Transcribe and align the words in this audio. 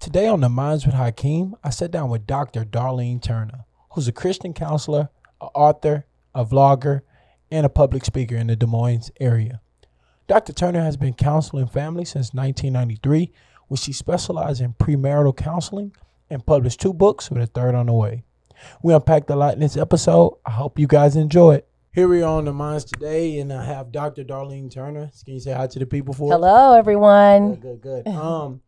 Today 0.00 0.26
on 0.28 0.40
the 0.40 0.48
Minds 0.48 0.86
with 0.86 0.94
Hakeem, 0.94 1.56
I 1.62 1.68
sat 1.68 1.90
down 1.90 2.08
with 2.08 2.26
Dr. 2.26 2.64
Darlene 2.64 3.20
Turner, 3.20 3.66
who's 3.92 4.08
a 4.08 4.12
Christian 4.12 4.54
counselor, 4.54 5.10
an 5.42 5.48
author, 5.54 6.06
a 6.34 6.46
vlogger, 6.46 7.02
and 7.50 7.66
a 7.66 7.68
public 7.68 8.06
speaker 8.06 8.36
in 8.36 8.46
the 8.46 8.56
Des 8.56 8.64
Moines 8.64 9.10
area. 9.20 9.60
Dr. 10.26 10.54
Turner 10.54 10.80
has 10.80 10.96
been 10.96 11.12
counseling 11.12 11.66
families 11.66 12.08
since 12.08 12.32
1993, 12.32 13.30
where 13.68 13.76
she 13.76 13.92
specialized 13.92 14.62
in 14.62 14.72
premarital 14.72 15.36
counseling 15.36 15.94
and 16.30 16.46
published 16.46 16.80
two 16.80 16.94
books 16.94 17.30
with 17.30 17.42
a 17.42 17.46
third 17.46 17.74
on 17.74 17.84
the 17.84 17.92
way. 17.92 18.24
We 18.82 18.94
unpacked 18.94 19.30
a 19.30 19.36
lot 19.36 19.54
in 19.54 19.60
this 19.60 19.76
episode. 19.76 20.38
I 20.44 20.50
hope 20.52 20.78
you 20.78 20.86
guys 20.86 21.16
enjoy 21.16 21.56
it. 21.56 21.68
Here 21.92 22.06
we 22.06 22.22
are 22.22 22.38
on 22.38 22.44
the 22.44 22.52
Minds 22.52 22.84
today, 22.84 23.40
and 23.40 23.52
I 23.52 23.64
have 23.64 23.90
Dr. 23.90 24.22
Darlene 24.22 24.72
Turner. 24.72 25.10
Can 25.24 25.34
you 25.34 25.40
say 25.40 25.52
hi 25.52 25.66
to 25.66 25.78
the 25.78 25.86
people 25.86 26.14
for 26.14 26.32
us? 26.32 26.36
Hello, 26.36 26.74
everyone. 26.74 27.56
Good, 27.56 27.82
good, 27.82 28.04
good. 28.04 28.06
Um, 28.14 28.60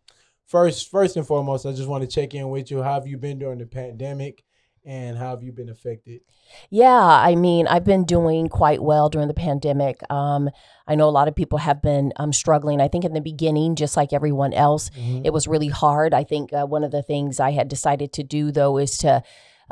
first, 0.46 0.90
first 0.90 1.16
and 1.16 1.24
foremost, 1.24 1.64
I 1.64 1.70
just 1.72 1.88
want 1.88 2.02
to 2.02 2.08
check 2.08 2.34
in 2.34 2.50
with 2.50 2.70
you. 2.72 2.82
How 2.82 2.94
have 2.94 3.06
you 3.06 3.18
been 3.18 3.38
during 3.38 3.60
the 3.60 3.66
pandemic, 3.66 4.42
and 4.84 5.16
how 5.16 5.30
have 5.30 5.44
you 5.44 5.52
been 5.52 5.68
affected? 5.68 6.22
Yeah, 6.68 6.98
I 6.98 7.36
mean, 7.36 7.68
I've 7.68 7.84
been 7.84 8.04
doing 8.04 8.48
quite 8.48 8.82
well 8.82 9.08
during 9.08 9.28
the 9.28 9.34
pandemic. 9.34 10.00
Um, 10.10 10.50
I 10.88 10.96
know 10.96 11.08
a 11.08 11.10
lot 11.10 11.28
of 11.28 11.36
people 11.36 11.58
have 11.58 11.80
been 11.80 12.12
um, 12.16 12.32
struggling. 12.32 12.80
I 12.80 12.88
think 12.88 13.04
in 13.04 13.12
the 13.12 13.20
beginning, 13.20 13.76
just 13.76 13.96
like 13.96 14.12
everyone 14.12 14.52
else, 14.52 14.90
it 14.96 15.32
was 15.32 15.46
really 15.46 15.68
hard. 15.68 16.12
I 16.12 16.24
think 16.24 16.52
uh, 16.52 16.66
one 16.66 16.82
of 16.82 16.90
the 16.90 17.02
things 17.04 17.38
I 17.38 17.52
had 17.52 17.68
decided 17.68 18.12
to 18.14 18.24
do, 18.24 18.50
though, 18.50 18.78
is 18.78 18.98
to 18.98 19.22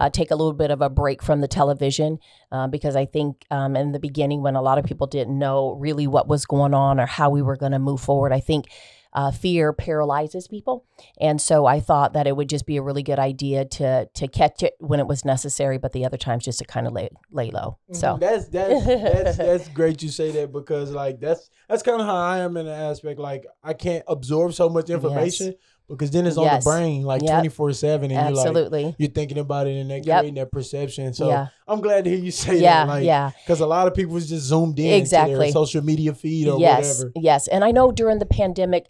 uh, 0.00 0.08
take 0.08 0.30
a 0.30 0.34
little 0.34 0.54
bit 0.54 0.70
of 0.70 0.80
a 0.80 0.88
break 0.88 1.22
from 1.22 1.42
the 1.42 1.48
television 1.48 2.18
uh, 2.50 2.66
because 2.66 2.96
I 2.96 3.04
think 3.04 3.44
um, 3.50 3.76
in 3.76 3.92
the 3.92 4.00
beginning, 4.00 4.42
when 4.42 4.56
a 4.56 4.62
lot 4.62 4.78
of 4.78 4.84
people 4.86 5.06
didn't 5.06 5.38
know 5.38 5.72
really 5.78 6.06
what 6.06 6.26
was 6.26 6.46
going 6.46 6.72
on 6.72 6.98
or 6.98 7.06
how 7.06 7.28
we 7.28 7.42
were 7.42 7.56
going 7.56 7.72
to 7.72 7.78
move 7.78 8.00
forward, 8.00 8.32
I 8.32 8.40
think 8.40 8.66
uh, 9.12 9.30
fear 9.30 9.72
paralyzes 9.72 10.46
people, 10.48 10.86
and 11.20 11.40
so 11.40 11.66
I 11.66 11.80
thought 11.80 12.12
that 12.12 12.28
it 12.28 12.36
would 12.36 12.48
just 12.48 12.64
be 12.64 12.76
a 12.76 12.82
really 12.82 13.02
good 13.02 13.18
idea 13.18 13.64
to 13.64 14.06
to 14.06 14.28
catch 14.28 14.62
it 14.62 14.74
when 14.78 15.00
it 15.00 15.06
was 15.08 15.24
necessary, 15.24 15.78
but 15.78 15.92
the 15.92 16.06
other 16.06 16.16
times 16.16 16.44
just 16.44 16.60
to 16.60 16.64
kind 16.64 16.86
of 16.86 16.92
lay 16.92 17.08
lay 17.32 17.50
low. 17.50 17.78
So 17.92 18.18
that's 18.20 18.46
that's 18.48 18.86
that's 18.86 19.36
that's 19.36 19.68
great 19.70 20.00
you 20.00 20.10
say 20.10 20.30
that 20.30 20.52
because 20.52 20.92
like 20.92 21.18
that's 21.18 21.50
that's 21.68 21.82
kind 21.82 22.00
of 22.00 22.06
how 22.06 22.14
I 22.14 22.38
am 22.38 22.56
in 22.56 22.66
the 22.66 22.72
aspect. 22.72 23.18
Like 23.18 23.46
I 23.64 23.72
can't 23.72 24.04
absorb 24.06 24.54
so 24.54 24.68
much 24.68 24.88
information 24.90 25.56
because 25.90 26.10
then 26.10 26.26
it's 26.26 26.36
on 26.36 26.44
Yes. 26.44 26.64
the 26.64 26.70
brain 26.70 27.02
like 27.02 27.20
twenty 27.20 27.48
four 27.48 27.72
seven, 27.72 28.10
and 28.10 28.36
you're 28.36 28.68
like 28.70 28.94
you're 28.98 29.10
thinking 29.10 29.38
about 29.38 29.66
it 29.66 29.76
and 29.80 29.90
they're 29.90 29.98
Yep. 29.98 30.04
creating 30.20 30.34
that 30.36 30.50
perception. 30.52 31.12
So 31.12 31.28
Yeah. 31.28 31.48
I'm 31.68 31.80
glad 31.80 32.04
to 32.04 32.10
hear 32.10 32.18
you 32.18 32.30
say 32.30 32.58
yeah, 32.60 32.84
that. 32.86 32.88
Like, 32.92 33.04
yeah. 33.04 33.30
Because 33.44 33.60
a 33.60 33.66
lot 33.66 33.86
of 33.86 33.94
people 33.94 34.14
was 34.14 34.28
just 34.28 34.46
zoomed 34.46 34.78
in 34.78 34.92
Exactly. 34.94 35.34
their 35.36 35.52
social 35.52 35.82
media 35.84 36.14
feed 36.14 36.48
or 36.48 36.58
yes, 36.60 36.98
whatever. 36.98 37.12
yes. 37.16 37.48
And 37.48 37.64
I 37.64 37.70
know 37.70 37.92
during 37.92 38.18
the 38.18 38.26
pandemic, 38.26 38.86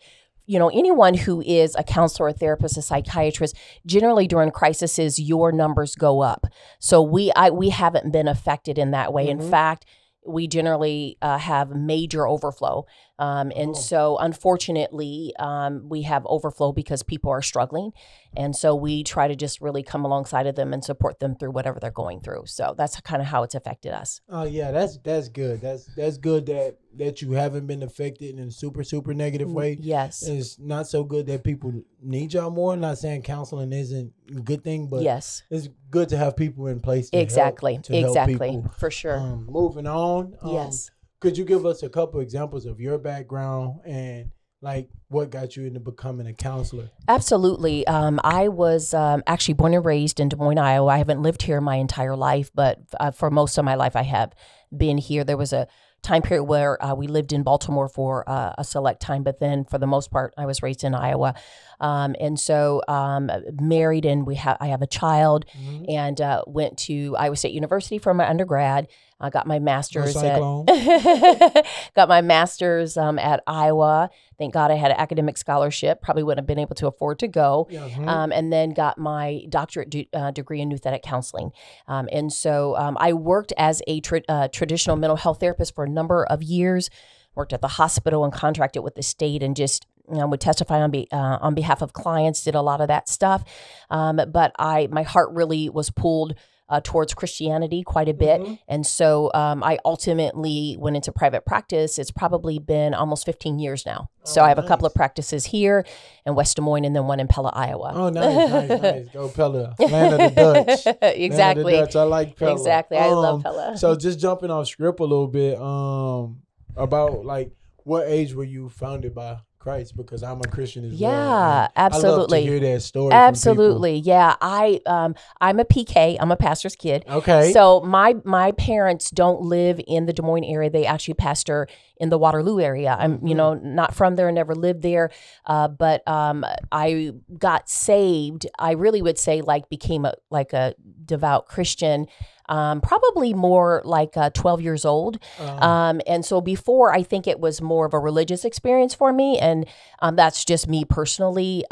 you 0.47 0.59
know, 0.59 0.69
anyone 0.71 1.15
who 1.15 1.41
is 1.43 1.77
a 1.77 1.84
counselor, 1.84 2.28
a 2.28 2.33
therapist, 2.33 2.77
a 2.77 2.83
psychiatrist, 2.83 3.56
generally 3.87 4.27
during 4.27 4.51
crises, 4.51 5.19
your 5.19 5.53
numbers 5.53 5.95
go 5.95 6.23
up. 6.23 6.47
So 6.81 7.01
we, 7.03 7.31
I, 7.37 7.51
we 7.51 7.69
haven't 7.71 8.11
been 8.12 8.27
affected 8.27 8.77
in 8.77 8.91
that 8.91 9.12
way. 9.12 9.27
Mhm. 9.27 9.31
In 9.31 9.51
fact, 9.51 9.84
we 10.27 10.47
generally 10.48 11.17
uh, 11.23 11.39
have 11.39 11.71
major 11.71 12.27
overflow, 12.27 12.84
um, 13.20 13.52
and 13.54 13.70
Oh. 13.70 13.74
so 13.74 14.16
unfortunately, 14.18 15.32
um, 15.38 15.88
we 15.88 16.02
have 16.02 16.26
overflow 16.26 16.72
because 16.72 17.02
people 17.02 17.30
are 17.30 17.42
struggling, 17.42 17.92
and 18.36 18.56
so 18.56 18.74
we 18.74 19.04
try 19.04 19.28
to 19.28 19.36
just 19.36 19.60
really 19.60 19.82
come 19.82 20.04
alongside 20.04 20.46
of 20.46 20.54
them 20.56 20.72
and 20.72 20.82
support 20.84 21.20
them 21.20 21.36
through 21.36 21.52
whatever 21.52 21.78
they're 21.80 21.91
going 21.91 22.20
through. 22.20 22.42
So 22.46 22.74
that's 22.76 23.00
kind 23.02 23.22
of 23.22 23.28
how 23.28 23.42
it's 23.44 23.54
affected 23.54 23.92
us. 23.92 24.20
Oh 24.28 24.44
yeah, 24.44 24.72
that's 24.72 24.98
that's 24.98 25.28
good. 25.28 25.60
That's 25.60 25.84
that's 25.94 26.18
good 26.18 26.46
that 26.46 26.78
that 26.96 27.22
you 27.22 27.32
haven't 27.32 27.66
been 27.68 27.82
affected 27.84 28.36
in 28.36 28.48
a 28.48 28.50
super 28.50 28.82
super 28.82 29.14
negative 29.14 29.50
way. 29.53 29.78
Yes. 29.80 30.22
It's 30.26 30.59
not 30.59 30.88
so 30.88 31.04
good 31.04 31.26
that 31.26 31.44
people 31.44 31.72
need 32.03 32.32
y'all 32.34 32.50
more. 32.50 32.72
I'm 32.72 32.80
Not 32.80 32.98
saying 32.98 33.22
counseling 33.22 33.72
isn't 33.72 34.12
a 34.36 34.41
good 34.41 34.64
thing, 34.64 34.88
but 34.88 35.03
yes. 35.03 35.44
it's 35.50 35.69
good 35.91 36.09
to 36.09 36.16
have 36.16 36.36
people 36.36 36.66
in 36.66 36.80
place. 36.80 37.10
To 37.10 37.16
help- 37.16 37.22
Exactly. 37.22 37.75
exactly. 37.88 38.62
For 38.78 38.91
sure. 38.91 39.19
Um, 39.19 39.47
moving 39.48 39.86
on. 39.86 40.34
Um, 40.42 40.53
yes. 40.54 40.91
Could 41.20 41.36
you 41.36 41.44
give 41.44 41.66
us 41.66 41.82
a 41.82 41.88
couple 41.91 42.20
examples 42.20 42.64
of 42.64 42.81
your 42.81 42.97
background 42.97 43.81
and 43.84 44.31
like 44.62 44.88
what 45.08 45.31
got 45.31 45.54
you 45.54 45.66
into 45.66 45.78
becoming 45.78 46.26
a 46.26 46.32
counselor? 46.32 46.91
Absolutely. 47.08 47.86
Um, 47.86 48.20
I 48.25 48.48
was 48.48 48.94
um, 48.94 49.22
actually 49.26 49.54
born 49.54 49.75
and 49.75 49.84
raised 49.84 50.19
in 50.19 50.30
Des 50.30 50.36
Moines, 50.36 50.59
Iowa. 50.59 50.86
I 50.86 50.98
haven't 50.98 51.20
lived 51.20 51.42
here 51.42 51.60
my 51.60 51.76
entire 51.76 52.16
life, 52.16 52.50
but 52.54 52.78
uh, 52.98 53.10
for 53.10 53.30
most 53.30 53.59
of 53.59 53.66
my 53.66 53.75
life, 53.75 53.97
I 53.97 54.03
have 54.03 54.32
been 54.75 54.97
here. 54.97 55.22
There 55.22 55.36
was 55.36 55.53
a 55.53 55.66
time 56.03 56.22
period 56.22 56.44
where 56.44 56.82
uh, 56.82 56.94
we 56.94 57.06
lived 57.06 57.34
in 57.34 57.42
Baltimore 57.42 57.88
for 57.88 58.26
uh, 58.26 58.54
a 58.56 58.64
select 58.64 59.03
time, 59.03 59.22
but 59.22 59.41
then 59.41 59.64
for 59.64 59.76
the 59.76 59.86
most 59.86 60.10
part, 60.10 60.32
I 60.38 60.47
was 60.47 60.62
raised 60.62 60.84
in 60.84 60.94
Iowa. 60.94 61.34
Um, 61.80 62.14
and 62.20 62.38
so, 62.38 62.82
um, 62.88 63.30
married, 63.60 64.04
and 64.04 64.26
we 64.26 64.34
have 64.36 64.56
I 64.60 64.66
have 64.68 64.82
a 64.82 64.86
child, 64.86 65.46
Mhm. 65.58 65.86
and 65.88 66.20
uh, 66.20 66.42
went 66.46 66.76
to 66.78 67.16
Iowa 67.18 67.36
State 67.36 67.52
University 67.54 67.98
for 67.98 68.12
my 68.14 68.28
undergrad. 68.28 68.86
I 69.22 69.28
got 69.28 69.46
my 69.46 69.58
master's 69.58 70.14
at 70.16 70.38
got 71.94 72.08
my 72.08 72.20
master's 72.22 72.96
um, 72.96 73.18
at 73.18 73.42
Iowa. 73.46 74.10
Thank 74.38 74.54
God 74.54 74.70
I 74.70 74.74
had 74.76 74.91
an 74.91 74.96
academic 74.98 75.36
scholarship. 75.36 76.00
Probably 76.00 76.22
wouldn't 76.22 76.38
have 76.42 76.46
been 76.46 76.58
able 76.58 76.74
to 76.76 76.86
afford 76.86 77.18
to 77.20 77.28
go. 77.28 77.68
Um, 78.08 78.32
and 78.32 78.50
then 78.52 78.70
got 78.70 78.97
my 78.98 79.42
doctorate 79.48 79.91
de- 79.91 80.08
uh, 80.14 80.30
degree 80.30 80.60
in 80.62 80.70
nouthetic 80.70 81.02
counseling. 81.02 81.52
Um, 81.86 82.08
and 82.10 82.32
so 82.32 82.76
um, 82.76 82.97
I 83.00 83.12
worked 83.12 83.52
as 83.58 83.82
a 83.86 84.00
tra- 84.00 84.22
uh, 84.28 84.48
traditional 84.48 84.97
mental 84.97 85.16
health 85.16 85.41
therapist 85.41 85.74
for 85.74 85.84
a 85.84 85.88
number 85.88 86.24
of 86.24 86.42
years. 86.42 86.88
Worked 87.34 87.52
at 87.52 87.60
the 87.60 87.68
hospital 87.68 88.24
and 88.24 88.32
contracted 88.32 88.82
with 88.82 88.97
the 88.97 89.02
state, 89.04 89.41
and 89.42 89.54
just 89.54 89.86
know, 90.19 90.26
would 90.26 90.41
testify 90.41 90.81
on 90.81 90.91
be, 90.91 91.06
uh, 91.12 91.38
on 91.41 91.54
behalf 91.54 91.82
of 91.82 91.93
clients. 91.93 92.43
Did 92.44 92.54
a 92.54 92.62
lot 92.62 92.81
of 92.81 92.88
that 92.88 93.09
stuff. 93.09 93.44
Um, 93.91 94.21
but 94.32 94.53
I 94.59 94.88
my 94.91 95.03
heart 95.03 95.31
really 95.32 95.69
was 95.69 95.91
pulled. 95.91 96.34
Uh, 96.72 96.81
towards 96.81 97.12
Christianity 97.15 97.82
quite 97.82 98.09
a 98.09 98.15
bit. 98.15 98.41
Mhm. 98.41 98.59
And 98.69 98.87
so 98.87 99.28
um, 99.34 99.65
I 99.65 99.78
ultimately 99.84 100.76
went 100.78 100.94
into 100.94 101.10
private 101.10 101.44
practice. 101.44 101.98
It's 101.98 102.12
probably 102.12 102.60
been 102.60 102.94
almost 102.94 103.26
15 103.26 103.59
years 103.59 103.84
now. 103.84 104.09
so 104.22 104.41
Oh, 104.41 104.44
I 104.44 104.50
have 104.50 104.59
a 104.60 104.62
couple 104.62 104.87
of 104.87 104.94
practices 104.94 105.47
here 105.47 105.84
in 106.25 106.37
West 106.37 106.54
Des 106.54 106.62
Moines 106.62 106.84
and 106.84 106.94
then 106.94 107.09
one 107.09 107.19
in 107.19 107.27
Pella, 107.27 107.50
Iowa. 107.53 107.91
Oh, 107.92 108.09
nice, 108.09 108.69
nice, 108.69 108.82
nice. 108.82 109.09
Go 109.12 109.28
Pella, 109.31 109.75
land 109.81 110.15
of 110.15 110.19
the 110.21 110.41
Dutch. 110.41 110.87
Of 110.87 111.00
the 111.00 111.25
exactly. 111.25 111.72
Dutch. 111.72 111.97
I 111.97 112.04
like 112.04 112.37
Pella. 112.37 112.53
Exactly. 112.53 112.98
I 112.98 113.09
love 113.09 113.34
Um, 113.34 113.42
Pella. 113.42 113.77
So 113.77 113.97
just 113.97 114.21
jumping 114.21 114.53
off 114.53 114.69
script 114.69 115.00
a 115.00 115.03
little 115.03 115.27
bit, 115.27 115.59
um, 115.60 116.42
about 116.77 117.25
like 117.25 117.50
what 117.82 118.06
age 118.06 118.32
were 118.32 118.44
you 118.44 118.69
founded 118.69 119.12
by 119.12 119.38
Christ? 119.60 119.94
Because 119.97 120.22
I'm 120.22 120.41
a 120.41 120.48
Christian 120.48 120.87
as 120.87 120.93
well. 120.93 120.98
Yeah, 120.98 121.60
love 121.60 121.72
to 121.75 121.81
absolutely. 121.81 122.43
hear 122.43 122.59
that 122.60 122.81
story. 122.81 123.12
Absolutely. 123.12 123.98
Yeah. 123.98 124.34
I 124.41 124.81
um 124.87 125.15
I'm 125.41 125.60
a 125.60 125.65
PK. 125.66 126.16
I'm 126.19 126.32
a 126.32 126.37
pastor's 126.37 126.75
kid. 126.75 127.04
Okay. 127.06 127.53
So 127.53 127.81
my 127.82 128.16
my 128.25 128.53
parents 128.53 129.10
don't 129.10 129.43
live 129.43 129.78
in 129.87 130.06
the 130.06 130.15
Des 130.15 130.22
Moines 130.22 130.44
area. 130.44 130.71
They 130.71 130.87
actually 130.87 131.15
pastor 131.15 131.69
in 131.98 132.09
the 132.09 132.16
Waterloo 132.19 132.59
area. 132.59 132.97
I'm 132.98 133.25
you 133.26 133.34
Mhm. 133.34 133.37
know 133.37 133.54
not 133.54 133.94
from 133.94 134.16
there, 134.16 134.32
never 134.32 134.54
lived 134.54 134.81
there, 134.81 135.10
uh, 135.44 135.69
but 135.69 136.06
um, 136.09 136.44
I 136.72 137.12
got 137.38 137.69
saved. 137.69 138.47
I 138.59 138.72
really 138.72 139.03
would 139.03 139.19
say 139.19 139.42
like 139.42 139.69
became 139.69 140.06
a 140.06 140.15
like 140.31 140.54
a 140.54 140.75
devout 141.05 141.47
Christian. 141.47 142.06
Um, 142.49 142.81
probably 142.81 143.33
more 143.33 143.81
like 143.84 144.16
uh, 144.16 144.31
12 144.31 144.61
years 144.61 144.84
old. 144.84 145.21
Um, 145.38 145.91
Um, 145.91 146.00
and 146.06 146.25
so 146.25 146.41
before, 146.41 146.93
I 146.93 147.03
think 147.05 147.27
it 147.28 147.38
was 147.38 147.62
more 147.62 147.87
of 147.87 147.94
a 147.94 147.99
religious 147.99 148.44
experience 148.44 148.93
for 148.93 149.12
me, 149.12 149.39
and 149.39 149.66
um, 150.00 150.16
that's 150.16 150.44
just 150.44 150.69
me 150.69 150.84
personally. 150.84 151.65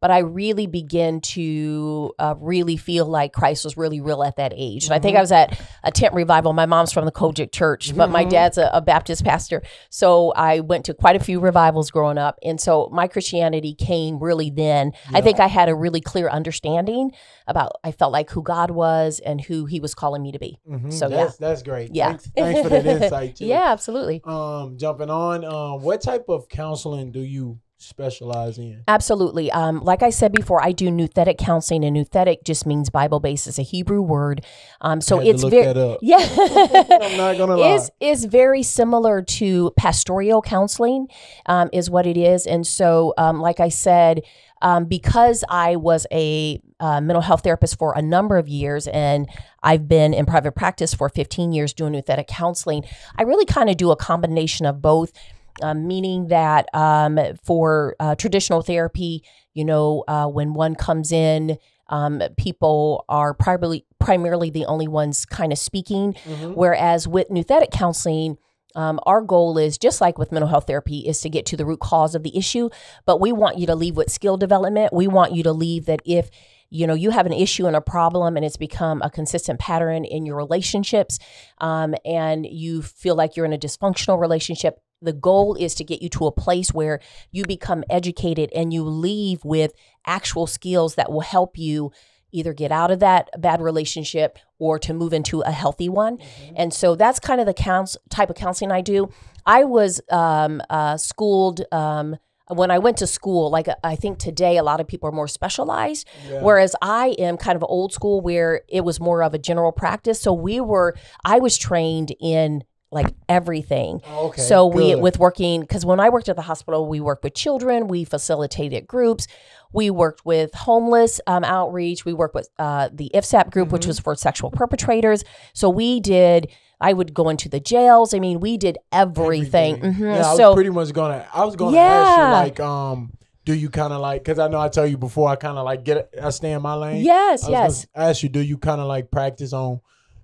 But 0.00 0.10
I 0.10 0.18
really 0.20 0.66
begin 0.66 1.20
to 1.20 2.12
uh, 2.18 2.34
really 2.40 2.78
feel 2.78 3.04
like 3.04 3.34
Christ 3.34 3.64
was 3.64 3.76
really 3.76 4.00
real 4.00 4.22
at 4.22 4.36
that 4.36 4.54
age. 4.56 4.84
And 4.86 4.94
I 4.94 4.98
think 4.98 5.14
Mhm. 5.14 5.18
I 5.18 5.20
was 5.20 5.32
at 5.32 5.60
a 5.84 5.90
tent 5.92 6.14
revival. 6.14 6.54
My 6.54 6.64
mom's 6.64 6.90
from 6.90 7.04
the 7.04 7.12
COGIC 7.12 7.52
Church, 7.52 7.94
but 7.94 8.08
my 8.10 8.24
Mhm. 8.24 8.30
dad's 8.30 8.56
a, 8.56 8.70
a 8.72 8.80
Baptist 8.80 9.24
pastor. 9.24 9.62
So 9.90 10.32
I 10.34 10.60
went 10.60 10.86
to 10.86 10.94
quite 10.94 11.16
a 11.16 11.20
few 11.20 11.38
revivals 11.38 11.90
growing 11.90 12.16
up. 12.16 12.38
And 12.42 12.58
so 12.58 12.88
my 12.92 13.08
Christianity 13.08 13.74
came 13.74 14.18
really 14.18 14.48
then. 14.48 14.92
I 15.12 15.20
think 15.20 15.38
I 15.38 15.48
had 15.48 15.68
a 15.68 15.74
really 15.74 16.00
clear 16.00 16.30
understanding 16.30 17.12
about, 17.46 17.72
I 17.84 17.92
felt 17.92 18.12
like 18.12 18.30
who 18.30 18.42
God 18.42 18.70
was 18.70 19.18
and 19.20 19.40
who 19.40 19.66
he 19.66 19.80
was 19.80 19.94
calling 19.94 20.22
me 20.22 20.32
to 20.32 20.38
be. 20.38 20.58
mhm, 20.66 20.90
so, 20.92 21.08
that's, 21.10 21.36
that's 21.36 21.62
great. 21.62 21.94
Yeah. 21.94 22.08
Thanks, 22.16 22.30
thanks 22.34 22.60
for 22.62 22.68
that 22.70 22.86
insight 23.02 23.36
too. 23.36 23.44
Yeah, 23.44 23.64
absolutely. 23.70 24.22
Um, 24.24 24.78
jumping 24.78 25.10
on, 25.10 25.44
um, 25.44 25.82
what 25.82 26.00
type 26.00 26.24
of 26.30 26.48
counseling 26.48 27.12
do 27.12 27.20
you 27.20 27.58
specialize 27.80 28.58
in? 28.58 28.84
Absolutely. 28.86 29.50
Um, 29.50 29.80
like 29.80 30.02
I 30.02 30.10
said 30.10 30.32
before, 30.32 30.62
I 30.62 30.72
do 30.72 30.88
nouthetic 30.88 31.38
counseling, 31.38 31.84
and 31.84 31.96
nouthetic 31.96 32.44
just 32.44 32.66
means 32.66 32.90
Bible 32.90 33.20
based. 33.20 33.46
It's 33.46 33.58
a 33.58 33.62
Hebrew 33.62 34.02
word. 34.02 34.44
Um, 34.80 35.00
so 35.00 35.20
it's 35.20 35.42
very 35.44 35.96
yeah. 36.02 36.18
I'm 36.20 37.16
not 37.16 37.36
gonna 37.36 37.56
lie. 37.56 37.74
is 37.74 37.90
is 38.00 38.24
very 38.26 38.62
similar 38.62 39.22
to 39.22 39.72
pastoral 39.76 40.42
counseling, 40.42 41.08
um, 41.46 41.70
is 41.72 41.90
what 41.90 42.06
it 42.06 42.16
is. 42.16 42.46
And 42.46 42.66
so, 42.66 43.14
um, 43.16 43.40
like 43.40 43.60
I 43.60 43.68
said, 43.68 44.22
um, 44.62 44.84
because 44.84 45.44
I 45.48 45.76
was 45.76 46.06
a 46.12 46.60
a 46.80 47.00
mental 47.00 47.22
health 47.22 47.42
therapist 47.42 47.78
for 47.78 47.92
a 47.96 48.02
number 48.02 48.36
of 48.36 48.48
years, 48.48 48.86
and 48.88 49.28
I've 49.62 49.88
been 49.88 50.14
in 50.14 50.26
private 50.26 50.52
practice 50.52 50.94
for 50.94 51.08
15 51.08 51.52
years 51.52 51.72
doing 51.72 51.92
nouthetic 51.92 52.26
counseling. 52.26 52.84
I 53.16 53.22
really 53.22 53.44
kind 53.44 53.68
of 53.68 53.76
do 53.76 53.90
a 53.90 53.96
combination 53.96 54.66
of 54.66 54.80
both. 54.80 55.12
Um, 55.62 55.86
meaning 55.86 56.28
that 56.28 56.68
um, 56.74 57.18
for 57.44 57.96
uh, 58.00 58.14
traditional 58.14 58.62
therapy, 58.62 59.22
you 59.54 59.64
know, 59.64 60.04
uh, 60.08 60.26
when 60.26 60.54
one 60.54 60.74
comes 60.74 61.12
in, 61.12 61.58
um, 61.88 62.22
people 62.36 63.04
are 63.08 63.34
primarily 63.34 63.84
primarily 63.98 64.50
the 64.50 64.64
only 64.66 64.88
ones 64.88 65.26
kind 65.26 65.52
of 65.52 65.58
speaking. 65.58 66.14
Whereas 66.54 67.06
with 67.06 67.28
nouthetic 67.28 67.70
counseling, 67.72 68.38
um, 68.74 69.00
our 69.04 69.20
goal 69.20 69.58
is 69.58 69.78
just 69.78 70.00
like 70.00 70.18
with 70.18 70.32
mental 70.32 70.48
health 70.48 70.66
therapy 70.66 71.00
is 71.00 71.20
to 71.20 71.28
get 71.28 71.46
to 71.46 71.56
the 71.56 71.66
root 71.66 71.80
cause 71.80 72.14
of 72.14 72.22
the 72.22 72.36
issue 72.36 72.68
but 73.04 73.20
we 73.20 73.32
want 73.32 73.58
you 73.58 73.66
to 73.66 73.74
leave 73.74 73.96
with 73.96 74.10
skill 74.10 74.36
development 74.36 74.92
we 74.92 75.08
want 75.08 75.32
you 75.32 75.42
to 75.42 75.52
leave 75.52 75.86
that 75.86 76.00
if 76.04 76.30
you 76.70 76.86
know 76.86 76.94
you 76.94 77.10
have 77.10 77.26
an 77.26 77.32
issue 77.32 77.66
and 77.66 77.74
a 77.74 77.80
problem 77.80 78.36
and 78.36 78.44
it's 78.44 78.56
become 78.56 79.02
a 79.02 79.10
consistent 79.10 79.58
pattern 79.58 80.04
in 80.04 80.24
your 80.24 80.36
relationships 80.36 81.18
um, 81.58 81.94
and 82.04 82.46
you 82.46 82.80
feel 82.80 83.16
like 83.16 83.36
you're 83.36 83.46
in 83.46 83.52
a 83.52 83.58
dysfunctional 83.58 84.20
relationship 84.20 84.80
the 85.02 85.12
goal 85.12 85.54
is 85.54 85.74
to 85.76 85.84
get 85.84 86.02
you 86.02 86.08
to 86.10 86.26
a 86.26 86.32
place 86.32 86.72
where 86.72 87.00
you 87.30 87.44
become 87.44 87.84
educated 87.88 88.50
and 88.54 88.72
you 88.72 88.84
leave 88.84 89.44
with 89.44 89.72
actual 90.06 90.46
skills 90.46 90.94
that 90.96 91.10
will 91.10 91.20
help 91.20 91.58
you 91.58 91.90
either 92.32 92.52
get 92.52 92.70
out 92.70 92.90
of 92.90 93.00
that 93.00 93.28
bad 93.40 93.60
relationship 93.60 94.38
or 94.58 94.78
to 94.78 94.94
move 94.94 95.12
into 95.12 95.40
a 95.40 95.50
healthy 95.50 95.88
one. 95.88 96.18
And 96.54 96.72
so 96.72 96.94
that's 96.94 97.18
kind 97.18 97.40
of 97.40 97.46
the 97.46 97.98
type 98.08 98.30
of 98.30 98.36
counseling 98.36 98.70
I 98.70 98.82
do. 98.82 99.10
I 99.46 99.64
was 99.64 100.00
um, 100.10 100.62
uh, 100.70 100.96
schooled. 100.96 101.62
Um, 101.72 102.16
when 102.48 102.72
I 102.72 102.78
went 102.78 102.96
to 102.96 103.06
school, 103.06 103.48
like 103.48 103.68
I 103.84 103.94
think 103.94 104.18
today, 104.18 104.56
a 104.56 104.64
lot 104.64 104.80
of 104.80 104.88
people 104.88 105.08
are 105.08 105.12
more 105.12 105.28
specialized, 105.28 106.08
whereas 106.40 106.74
I 106.82 107.14
am 107.16 107.36
kind 107.36 107.54
of 107.54 107.62
old 107.62 107.92
school 107.92 108.20
where 108.20 108.62
it 108.68 108.84
was 108.84 108.98
more 108.98 109.22
of 109.22 109.34
a 109.34 109.38
general 109.38 109.70
practice. 109.70 110.20
So 110.20 110.32
we 110.32 110.60
were, 110.60 110.96
I 111.24 111.38
was 111.38 111.56
trained 111.56 112.12
in 112.20 112.64
like 112.92 113.06
everything. 113.28 114.00
Oh, 114.08 114.28
okay, 114.28 114.42
So 114.42 114.66
we 114.66 114.92
good. 114.92 115.00
with 115.02 115.18
working 115.18 115.60
because 115.60 115.86
when 115.86 116.00
I 116.00 116.08
worked 116.08 116.28
at 116.28 116.36
the 116.36 116.42
hospital, 116.42 116.88
we 116.88 116.98
worked 117.00 117.22
with 117.22 117.34
children, 117.34 117.86
we 117.86 118.02
facilitated 118.04 118.86
groups, 118.88 119.26
we 119.72 119.90
worked 119.90 120.24
with 120.24 120.52
homeless 120.54 121.20
um, 121.28 121.44
outreach, 121.44 122.04
we 122.04 122.12
worked 122.12 122.34
with 122.34 122.48
uh, 122.58 122.88
the 122.92 123.10
IFSAP 123.14 123.50
group, 123.52 123.68
Mm-hmm. 123.68 123.74
which 123.74 123.86
was 123.86 124.00
for 124.00 124.14
sexual 124.16 124.50
perpetrators. 124.50 125.22
So 125.52 125.68
we 125.70 126.00
did. 126.00 126.48
I 126.80 126.94
would 126.94 127.12
go 127.12 127.28
into 127.28 127.48
the 127.48 127.60
jails. 127.60 128.14
I 128.14 128.18
mean, 128.20 128.40
we 128.40 128.56
did 128.56 128.78
everything. 128.90 129.76
Mhm. 129.82 129.98
Yeah, 130.00 130.14
I 130.14 130.28
was 130.30 130.36
so 130.38 130.54
pretty 130.54 130.70
much 130.70 130.92
gonna. 130.92 131.26
I 131.32 131.44
was 131.44 131.54
gonna 131.54 131.76
ask 131.76 132.18
you 132.18 132.24
like, 132.24 132.60
um, 132.60 133.12
do 133.44 133.54
you 133.54 133.68
kind 133.68 133.92
of 133.92 134.00
like? 134.00 134.22
Because 134.24 134.38
I 134.38 134.48
know 134.48 134.58
I 134.58 134.68
tell 134.68 134.86
you 134.86 134.96
before. 134.96 135.28
I 135.28 135.36
kind 135.36 135.58
of 135.58 135.64
like 135.64 135.84
get. 135.84 136.08
I 136.20 136.30
stay 136.30 136.52
in 136.52 136.62
my 136.62 136.74
lane. 136.74 137.04
yes, 137.04 137.42
was 137.42 137.50
yes. 137.50 137.86
ask 137.94 138.22
you, 138.22 138.28
do 138.30 138.40
you 138.40 138.56
kind 138.58 138.80
of 138.80 138.86
like 138.88 139.10
practice 139.10 139.52
on, 139.52 139.80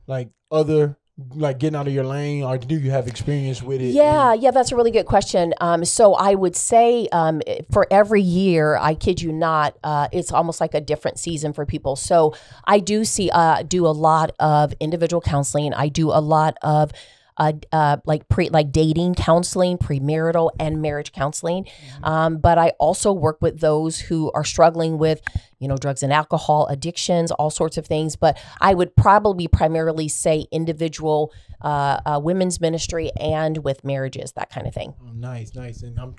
like 0.06 0.30
other, 0.50 0.96
like 1.34 1.58
getting 1.58 1.76
out 1.76 1.86
of 1.86 1.94
your 1.94 2.04
lane, 2.04 2.42
or 2.42 2.58
do 2.58 2.78
you 2.78 2.90
have 2.90 3.08
experience 3.08 3.62
with 3.62 3.80
it? 3.80 3.86
Yeah, 3.86 4.34
yeah, 4.34 4.50
that's 4.50 4.70
a 4.70 4.76
really 4.76 4.90
good 4.90 5.06
question. 5.06 5.54
Um, 5.60 5.84
so 5.84 6.14
I 6.14 6.34
would 6.34 6.54
say 6.54 7.08
um, 7.10 7.40
for 7.72 7.86
every 7.90 8.20
year, 8.20 8.76
I 8.76 8.94
kid 8.94 9.22
you 9.22 9.32
not, 9.32 9.78
uh, 9.82 10.08
it's 10.12 10.30
almost 10.30 10.60
like 10.60 10.74
a 10.74 10.80
different 10.80 11.18
season 11.18 11.54
for 11.54 11.64
people. 11.64 11.96
So 11.96 12.34
I 12.64 12.80
do 12.80 13.04
see, 13.04 13.30
uh, 13.30 13.62
do 13.62 13.86
a 13.86 13.96
lot 13.96 14.32
of 14.38 14.74
individual 14.78 15.22
counseling. 15.22 15.72
I 15.72 15.88
do 15.88 16.10
a 16.10 16.20
lot 16.20 16.58
of 16.60 16.92
uh, 17.38 17.52
uh, 17.72 17.98
like 18.06 18.28
pre 18.28 18.48
like 18.48 18.72
dating 18.72 19.14
counseling, 19.14 19.78
premarital 19.78 20.50
and 20.58 20.80
marriage 20.80 21.12
counseling. 21.12 21.66
Um, 22.02 22.38
but 22.38 22.58
I 22.58 22.70
also 22.78 23.12
work 23.12 23.42
with 23.42 23.60
those 23.60 23.98
who 24.00 24.30
are 24.32 24.44
struggling 24.44 24.98
with, 24.98 25.20
you 25.58 25.69
know, 25.69 25.76
drugs 25.76 26.03
and 26.03 26.12
alcohol 26.12 26.67
addictions, 26.69 27.31
all 27.32 27.50
sorts 27.50 27.76
of 27.79 27.87
things. 27.87 28.17
But 28.17 28.38
I 28.61 28.75
would 28.75 28.94
probably 28.97 29.49
primarily 29.49 30.08
say 30.08 30.47
individual 30.50 31.32
uh, 31.62 32.00
uh, 32.05 32.20
women's 32.23 32.61
ministry 32.61 33.11
and 33.19 33.58
with 33.64 33.85
marriages, 33.85 34.32
that 34.32 34.50
kind 34.50 34.67
of 34.67 34.75
thing. 34.75 34.94
Oh, 35.03 35.12
nice, 35.14 35.55
nice, 35.55 35.82
and 35.82 35.99
I'm. 35.99 36.14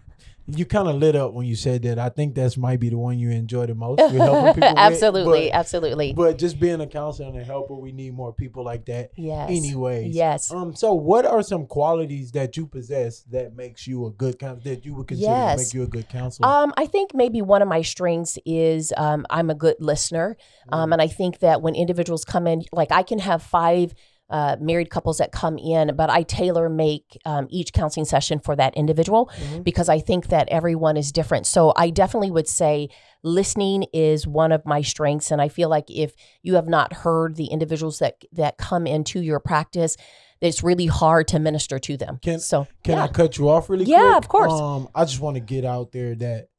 You 0.50 0.64
kind 0.66 0.88
of 0.88 0.96
lit 0.96 1.14
up 1.18 1.34
when 1.34 1.46
you 1.46 1.58
said 1.58 1.82
that. 1.82 2.00
I 2.00 2.08
think 2.08 2.34
that's 2.34 2.56
might 2.56 2.80
be 2.80 2.88
the 2.88 2.98
one 2.98 3.20
you 3.20 3.32
enjoy 3.32 3.66
the 3.66 3.76
most. 3.76 4.00
People 4.00 4.44
with, 4.56 4.64
absolutely, 4.64 5.50
but- 5.50 5.58
absolutely. 5.58 6.14
But 6.14 6.38
just 6.38 6.58
being 6.58 6.80
a 6.80 6.88
counselor 6.88 7.28
and 7.28 7.38
a 7.38 7.44
helper, 7.44 7.76
we 7.76 7.92
need 7.92 8.14
more 8.14 8.32
people 8.32 8.64
like 8.64 8.86
that. 8.86 9.12
yes. 9.18 9.50
Anyways, 9.50 10.16
Yes. 10.16 10.50
Um. 10.50 10.74
So, 10.74 10.94
what 10.94 11.26
are 11.26 11.44
some 11.44 11.66
qualities 11.66 12.32
that 12.32 12.56
you 12.56 12.66
possess 12.66 13.24
that 13.24 13.58
makes 13.58 13.86
you 13.88 14.06
a 14.06 14.10
good 14.12 14.40
that 14.64 14.86
you 14.86 14.94
would 14.94 15.10
consider 15.10 15.28
to 15.28 15.34
Yes. 15.34 15.58
make 15.60 15.74
you 15.74 15.84
a 15.84 15.88
good 15.88 16.08
counselor? 16.08 16.48
Um, 16.48 16.74
I 16.78 16.86
think 16.86 17.14
maybe 17.14 17.42
one 17.42 17.62
of 17.62 17.68
my 17.68 17.82
strengths 17.82 18.40
is 18.46 18.94
um, 18.96 19.26
I'm 19.30 19.50
a 19.50 19.56
good 19.56 19.76
listener. 19.80 20.38
Um, 20.72 20.94
and 20.94 21.02
I 21.02 21.08
think 21.08 21.40
that 21.40 21.62
when 21.62 21.76
individuals 21.76 22.26
come 22.26 22.48
in, 22.48 22.64
like 22.72 22.92
I 22.92 23.04
can 23.04 23.20
have 23.20 23.42
five 23.44 23.94
uh, 24.30 24.58
married 24.60 24.90
couples 24.90 25.20
that 25.20 25.32
come 25.32 25.58
in, 25.58 25.96
but 25.96 26.10
I 26.10 26.24
tailor 26.24 26.70
make 26.70 27.18
um, 27.24 27.48
each 27.50 27.72
counseling 27.72 28.06
session 28.06 28.40
for 28.40 28.56
that 28.58 28.76
individual 28.76 29.32
because 29.64 29.88
I 29.88 30.00
think 30.00 30.28
that 30.28 30.50
everyone 30.50 30.98
is 30.98 31.14
different. 31.14 31.48
So 31.48 31.72
I 31.78 31.90
definitely 31.92 32.32
would 32.32 32.48
say 32.48 32.90
listening 33.24 33.86
is 33.94 34.28
one 34.28 34.52
of 34.52 34.66
my 34.66 34.82
strengths. 34.82 35.32
And 35.32 35.42
I 35.42 35.48
feel 35.48 35.70
like 35.70 35.86
if 35.90 36.14
you 36.42 36.56
have 36.56 36.68
not 36.68 36.92
heard 36.92 37.36
the 37.36 37.46
individuals 37.46 38.00
that 38.00 38.16
that 38.34 38.58
come 38.58 38.86
into 38.86 39.22
your 39.22 39.40
practice, 39.40 39.96
it's 40.42 40.62
really 40.62 40.88
hard 40.88 41.30
to 41.30 41.40
minister 41.40 41.80
to 41.80 41.96
them. 41.96 42.20
Can- 42.22 42.40
so 42.40 42.68
Can 42.84 42.96
yeah. 42.98 43.06
I 43.06 43.08
cut 43.08 43.38
you 43.38 43.50
off 43.50 43.70
really 43.70 43.86
Yeah, 43.86 44.12
quick? 44.12 44.18
of 44.18 44.28
course. 44.28 44.54
Um, 44.54 44.90
I 44.94 45.06
just 45.06 45.22
want 45.22 45.36
to 45.36 45.42
get 45.42 45.64
out 45.64 45.94
there 45.94 46.16
that 46.16 46.50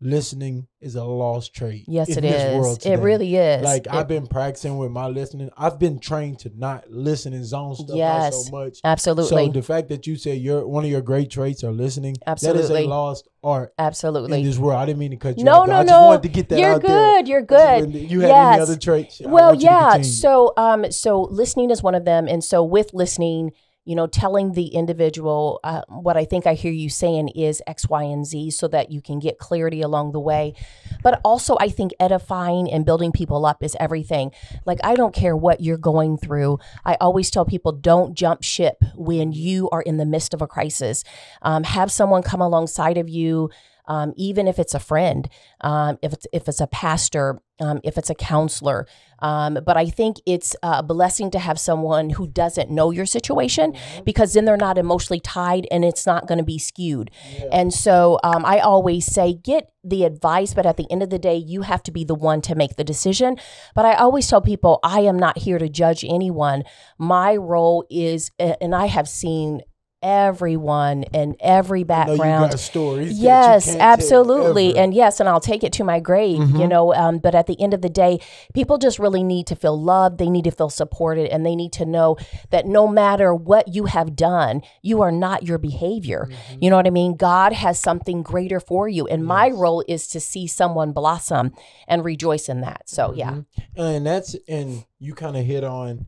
listening 0.00 0.66
is 0.80 0.94
a 0.94 1.02
lost 1.04 1.54
trait. 1.54 1.84
yes, 1.88 2.10
it 2.10 2.24
is. 2.24 2.84
It 2.84 2.98
really 3.00 3.34
is. 3.34 3.62
Like 3.64 3.86
It- 3.86 3.92
I've 3.94 4.06
been 4.06 4.26
practicing 4.26 4.76
with 4.76 4.90
my 4.90 5.06
listening. 5.08 5.50
I've 5.56 5.78
been 5.78 5.98
trained 5.98 6.38
to 6.40 6.50
not 6.56 6.84
listen 6.90 7.32
and 7.32 7.44
zone 7.44 7.74
stuff 7.74 7.90
out 7.90 7.96
Yes. 7.96 8.44
so 8.46 8.50
much. 8.50 8.78
absolutely. 8.84 9.46
So 9.46 9.52
the 9.52 9.62
fact 9.62 9.88
that 9.88 10.06
you 10.06 10.16
say 10.16 10.34
your 10.36 10.66
one 10.66 10.84
of 10.84 10.90
your 10.90 11.00
great 11.00 11.30
traits 11.30 11.64
are 11.64 11.72
listening, 11.72 12.16
absolutely. 12.26 12.62
that 12.62 12.74
is 12.80 12.86
a 12.86 12.88
lost 12.88 13.28
art 13.42 13.72
Absolutely. 13.78 14.40
in 14.40 14.46
this 14.46 14.58
world. 14.58 14.78
I 14.78 14.86
didn't 14.86 14.98
mean 14.98 15.12
to 15.12 15.16
cut 15.16 15.38
you 15.38 15.44
No, 15.44 15.62
off. 15.62 15.68
no, 15.68 15.74
I 15.76 15.82
just 15.82 15.90
no. 15.90 16.06
wanted 16.06 16.22
to 16.24 16.28
get 16.28 16.48
that 16.50 16.58
You're 16.58 16.70
out 16.74 16.82
there. 16.82 17.14
good. 17.22 17.28
You're 17.28 17.42
good. 17.42 17.94
You 17.94 18.20
had 18.20 18.30
any 18.30 18.60
other 18.62 18.76
traits? 18.76 19.20
Well, 19.24 19.48
want 19.50 19.60
you 19.62 19.68
to 19.68 19.72
yeah. 19.74 20.02
So, 20.02 20.52
um, 20.56 20.90
so 20.92 21.22
listening 21.30 21.70
is 21.70 21.82
one 21.82 21.94
of 21.94 22.04
them, 22.04 22.28
and 22.28 22.44
so 22.44 22.62
with 22.62 22.92
listening, 22.92 23.52
you 23.86 23.94
know, 23.94 24.06
telling 24.06 24.52
the 24.52 24.66
individual 24.66 25.60
uh, 25.64 25.82
what 25.88 26.16
I 26.16 26.24
think 26.24 26.46
I 26.46 26.54
hear 26.54 26.72
you 26.72 26.90
saying 26.90 27.28
is 27.28 27.62
X, 27.66 27.88
Y, 27.88 28.02
and 28.02 28.26
Z, 28.26 28.50
so 28.50 28.66
that 28.68 28.90
you 28.90 29.00
can 29.00 29.20
get 29.20 29.38
clarity 29.38 29.80
along 29.80 30.12
the 30.12 30.20
way. 30.20 30.54
But 31.02 31.20
also, 31.24 31.56
I 31.60 31.68
think 31.68 31.92
edifying 32.00 32.70
and 32.70 32.84
building 32.84 33.12
people 33.12 33.46
up 33.46 33.62
is 33.62 33.76
everything. 33.78 34.32
Like, 34.66 34.80
I 34.82 34.96
don't 34.96 35.14
care 35.14 35.36
what 35.36 35.60
you're 35.60 35.78
going 35.78 36.18
through. 36.18 36.58
I 36.84 36.96
always 37.00 37.30
tell 37.30 37.44
people, 37.44 37.70
don't 37.72 38.14
jump 38.14 38.42
ship 38.42 38.82
when 38.96 39.30
you 39.30 39.70
are 39.70 39.82
in 39.82 39.98
the 39.98 40.04
midst 40.04 40.34
of 40.34 40.42
a 40.42 40.48
crisis. 40.48 41.04
Um, 41.42 41.62
have 41.62 41.92
someone 41.92 42.22
come 42.22 42.40
alongside 42.40 42.98
of 42.98 43.08
you. 43.08 43.50
Um, 43.88 44.12
even 44.16 44.48
if 44.48 44.58
it's 44.58 44.74
a 44.74 44.80
friend, 44.80 45.28
um, 45.60 45.98
if 46.02 46.12
it's 46.12 46.26
if 46.32 46.48
it's 46.48 46.60
a 46.60 46.66
pastor, 46.66 47.40
um, 47.60 47.80
if 47.84 47.96
it's 47.96 48.10
a 48.10 48.14
counselor, 48.14 48.86
um, 49.20 49.58
but 49.64 49.76
I 49.76 49.86
think 49.86 50.16
it's 50.26 50.54
a 50.62 50.82
blessing 50.82 51.30
to 51.30 51.38
have 51.38 51.58
someone 51.58 52.10
who 52.10 52.26
doesn't 52.26 52.70
know 52.70 52.90
your 52.90 53.06
situation 53.06 53.74
because 54.04 54.34
then 54.34 54.44
they're 54.44 54.56
not 54.56 54.78
emotionally 54.78 55.20
tied 55.20 55.66
and 55.70 55.84
it's 55.84 56.06
not 56.06 56.26
going 56.26 56.38
to 56.38 56.44
be 56.44 56.58
skewed. 56.58 57.10
And 57.50 57.72
so 57.72 58.18
um, 58.22 58.44
I 58.44 58.58
always 58.58 59.06
say, 59.06 59.32
get 59.32 59.70
the 59.82 60.04
advice, 60.04 60.52
but 60.52 60.66
at 60.66 60.76
the 60.76 60.90
end 60.90 61.02
of 61.02 61.10
the 61.10 61.18
day, 61.18 61.36
you 61.36 61.62
have 61.62 61.82
to 61.84 61.92
be 61.92 62.04
the 62.04 62.14
one 62.14 62.40
to 62.42 62.54
make 62.54 62.76
the 62.76 62.84
decision. 62.84 63.36
But 63.74 63.84
I 63.84 63.94
always 63.94 64.28
tell 64.28 64.40
people, 64.40 64.80
I 64.82 65.00
am 65.00 65.18
not 65.18 65.38
here 65.38 65.58
to 65.58 65.68
judge 65.68 66.04
anyone. 66.04 66.64
My 66.98 67.36
role 67.36 67.86
is, 67.88 68.30
and 68.38 68.74
I 68.74 68.86
have 68.86 69.08
seen 69.08 69.62
everyone 70.02 71.04
and 71.12 71.36
every 71.40 71.80
you 71.80 71.84
background 71.84 72.58
stories. 72.58 73.18
you 73.18 73.24
Yes, 73.24 73.74
absolutely. 73.76 74.76
And 74.76 74.94
yes, 74.94 75.20
and 75.20 75.28
I'll 75.28 75.40
take 75.40 75.64
it 75.64 75.72
to 75.74 75.84
my 75.84 76.00
grave, 76.00 76.38
you 76.38 76.46
Mhm. 76.64 76.68
know. 76.68 76.94
Um, 76.94 77.18
but 77.18 77.34
at 77.34 77.46
the 77.46 77.60
end 77.60 77.74
of 77.74 77.82
the 77.82 77.88
day, 77.88 78.20
people 78.54 78.78
just 78.78 78.98
really 78.98 79.22
need 79.22 79.46
to 79.48 79.56
feel 79.56 79.78
loved. 79.80 80.18
They 80.18 80.28
need 80.30 80.44
to 80.44 80.50
feel 80.50 80.70
supported 80.70 81.28
and 81.30 81.44
they 81.44 81.56
need 81.56 81.72
to 81.74 81.84
know 81.84 82.16
that 82.50 82.66
no 82.66 82.86
matter 82.86 83.34
what 83.34 83.74
you 83.74 83.86
have 83.86 84.14
done, 84.16 84.62
you 84.82 85.02
are 85.02 85.12
not 85.12 85.42
your 85.44 85.58
behavior. 85.58 86.28
Mm-hmm. 86.30 86.58
You 86.62 86.70
know 86.70 86.76
what 86.76 86.86
I 86.86 86.90
mean? 86.90 87.16
God 87.16 87.52
has 87.52 87.78
something 87.78 88.22
greater 88.22 88.60
for 88.60 88.88
you. 88.88 89.06
And 89.06 89.24
my 89.24 89.48
role 89.50 89.82
is 89.88 90.06
to 90.08 90.20
see 90.20 90.46
someone 90.46 90.92
blossom 90.92 91.52
and 91.88 92.04
rejoice 92.04 92.48
in 92.48 92.60
that. 92.60 92.82
So, 92.86 93.12
yeah. 93.14 93.30
Mhm. 93.30 93.44
and 93.76 94.06
that's 94.06 94.36
and 94.48 94.84
you 94.98 95.14
kind 95.14 95.36
of 95.36 95.44
hit 95.44 95.62
on 95.64 96.06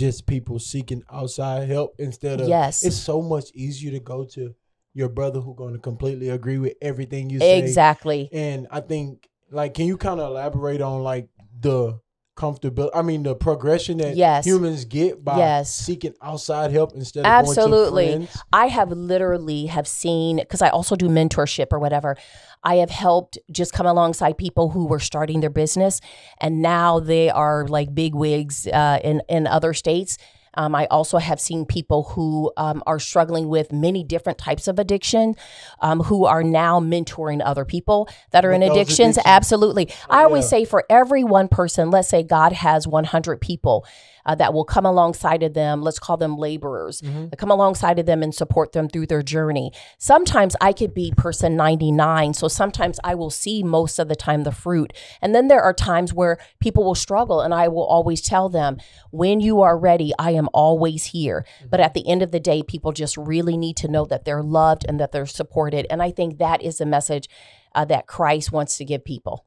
just 0.00 0.26
people 0.26 0.58
seeking 0.58 1.02
outside 1.12 1.68
help 1.68 1.94
instead 1.98 2.40
of 2.40 2.48
Yes. 2.48 2.82
It's 2.82 2.96
so 2.96 3.20
much 3.20 3.50
easier 3.54 3.90
to 3.92 4.00
go 4.00 4.24
to 4.24 4.54
your 4.94 5.10
brother 5.10 5.40
who's 5.40 5.56
going 5.56 5.74
to 5.74 5.78
completely 5.78 6.30
agree 6.30 6.56
with 6.56 6.74
everything 6.80 7.28
you 7.28 7.38
say. 7.38 7.58
Exactly. 7.58 8.30
And 8.32 8.66
I 8.70 8.80
think 8.80 9.28
like, 9.50 9.74
can 9.74 9.86
you 9.86 9.98
kind 9.98 10.18
of 10.18 10.30
elaborate 10.30 10.80
on 10.80 11.02
like 11.02 11.28
the 11.60 12.00
comfortable. 12.40 12.90
I 12.94 13.02
mean, 13.02 13.22
the 13.22 13.34
progression 13.34 13.98
that 13.98 14.16
Yes. 14.16 14.46
humans 14.46 14.84
get 14.86 15.22
by 15.24 15.36
Yes. 15.38 15.70
seeking 15.74 16.14
outside 16.22 16.72
help 16.72 16.94
instead 16.94 17.20
of 17.20 17.26
Absolutely. 17.26 18.06
going 18.06 18.20
to 18.26 18.32
friends. 18.32 18.44
I 18.52 18.66
have 18.68 18.90
literally 18.90 19.66
have 19.66 19.86
seen 19.86 20.36
because 20.38 20.62
I 20.62 20.70
also 20.70 20.96
do 20.96 21.08
mentorship 21.08 21.66
or 21.70 21.78
whatever. 21.78 22.16
I 22.64 22.76
have 22.76 22.90
helped 22.90 23.38
just 23.50 23.72
come 23.72 23.86
alongside 23.86 24.38
people 24.38 24.70
who 24.70 24.86
were 24.86 25.00
starting 25.00 25.40
their 25.40 25.50
business, 25.50 26.00
and 26.40 26.62
now 26.62 27.00
they 27.00 27.28
are 27.30 27.66
like 27.68 27.94
big 27.94 28.14
wigs 28.14 28.66
uh, 28.66 28.98
in 29.04 29.22
in 29.28 29.46
other 29.46 29.72
states. 29.74 30.16
Um, 30.54 30.74
I 30.74 30.86
also 30.86 31.18
have 31.18 31.40
seen 31.40 31.64
people 31.64 32.04
who 32.04 32.52
um, 32.56 32.82
are 32.86 32.98
struggling 32.98 33.48
with 33.48 33.72
many 33.72 34.02
different 34.02 34.38
types 34.38 34.68
of 34.68 34.78
addiction, 34.78 35.36
um, 35.80 36.00
who 36.00 36.24
are 36.24 36.42
now 36.42 36.80
mentoring 36.80 37.40
other 37.44 37.64
people 37.64 38.08
that 38.32 38.44
are 38.44 38.52
in 38.52 38.60
With 38.60 38.70
those 38.70 38.76
addictions. 38.76 39.16
addictions. 39.16 39.26
Absolutely. 39.26 39.92
I 40.08 40.24
always 40.24 40.44
yeah. 40.44 40.50
say 40.50 40.64
for 40.64 40.84
every 40.90 41.24
one 41.24 41.48
person, 41.48 41.90
let's 41.90 42.08
say 42.08 42.22
God 42.22 42.52
has 42.52 42.86
100 42.86 43.40
people 43.40 43.86
uh, 44.30 44.34
that 44.36 44.54
will 44.54 44.64
come 44.64 44.86
alongside 44.86 45.42
of 45.42 45.54
them. 45.54 45.82
Let's 45.82 45.98
call 45.98 46.16
them 46.16 46.36
laborers. 46.36 47.00
that 47.00 47.36
Come 47.36 47.50
alongside 47.50 47.98
of 47.98 48.06
them 48.06 48.22
and 48.22 48.32
support 48.32 48.70
them 48.70 48.88
through 48.88 49.06
their 49.06 49.22
journey. 49.22 49.72
Sometimes 49.98 50.54
I 50.60 50.72
could 50.72 50.94
be 50.94 51.12
person 51.16 51.56
99. 51.56 52.34
So 52.34 52.46
sometimes 52.46 53.00
I 53.02 53.16
will 53.16 53.30
see 53.30 53.64
most 53.64 53.98
of 53.98 54.06
the 54.06 54.14
time 54.14 54.44
the 54.44 54.52
fruit. 54.52 54.92
And 55.20 55.34
then 55.34 55.48
there 55.48 55.60
are 55.60 55.74
times 55.74 56.14
where 56.14 56.38
people 56.60 56.84
will 56.84 56.94
struggle. 56.94 57.40
And 57.40 57.52
I 57.52 57.66
will 57.66 57.84
always 57.84 58.20
tell 58.22 58.48
them, 58.48 58.76
when 59.10 59.40
you 59.40 59.62
are 59.62 59.76
ready, 59.76 60.12
I 60.16 60.30
am 60.30 60.48
always 60.54 61.06
here. 61.06 61.44
But 61.68 61.80
at 61.80 61.94
the 61.94 62.08
end 62.08 62.22
of 62.22 62.30
the 62.30 62.38
day, 62.38 62.62
people 62.62 62.92
just 62.92 63.16
really 63.16 63.56
need 63.56 63.76
to 63.78 63.88
know 63.88 64.04
that 64.04 64.24
they're 64.24 64.44
loved 64.44 64.86
and 64.88 65.00
that 65.00 65.10
they're 65.10 65.26
supported. 65.26 65.88
And 65.90 66.00
I 66.00 66.12
think 66.12 66.38
that 66.38 66.62
is 66.62 66.78
the 66.78 66.86
message 66.86 67.28
uh, 67.74 67.84
that 67.86 68.06
Christ 68.06 68.52
wants 68.52 68.76
to 68.76 68.84
give 68.84 69.04
people. 69.04 69.44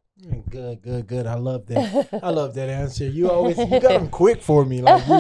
Good, 0.50 0.82
good, 0.82 1.08
good. 1.08 1.28
I 1.28 1.36
love 1.36 1.66
that. 1.68 2.08
I 2.24 2.30
love 2.30 2.54
that 2.56 2.70
answer. 2.70 3.06
You 3.06 3.30
always 3.30 3.58
you 3.58 3.66
got 3.80 4.00
them 4.00 4.10
quick 4.10 4.42
for 4.42 4.64
me, 4.64 4.82
like 4.82 5.06
you, 5.06 5.16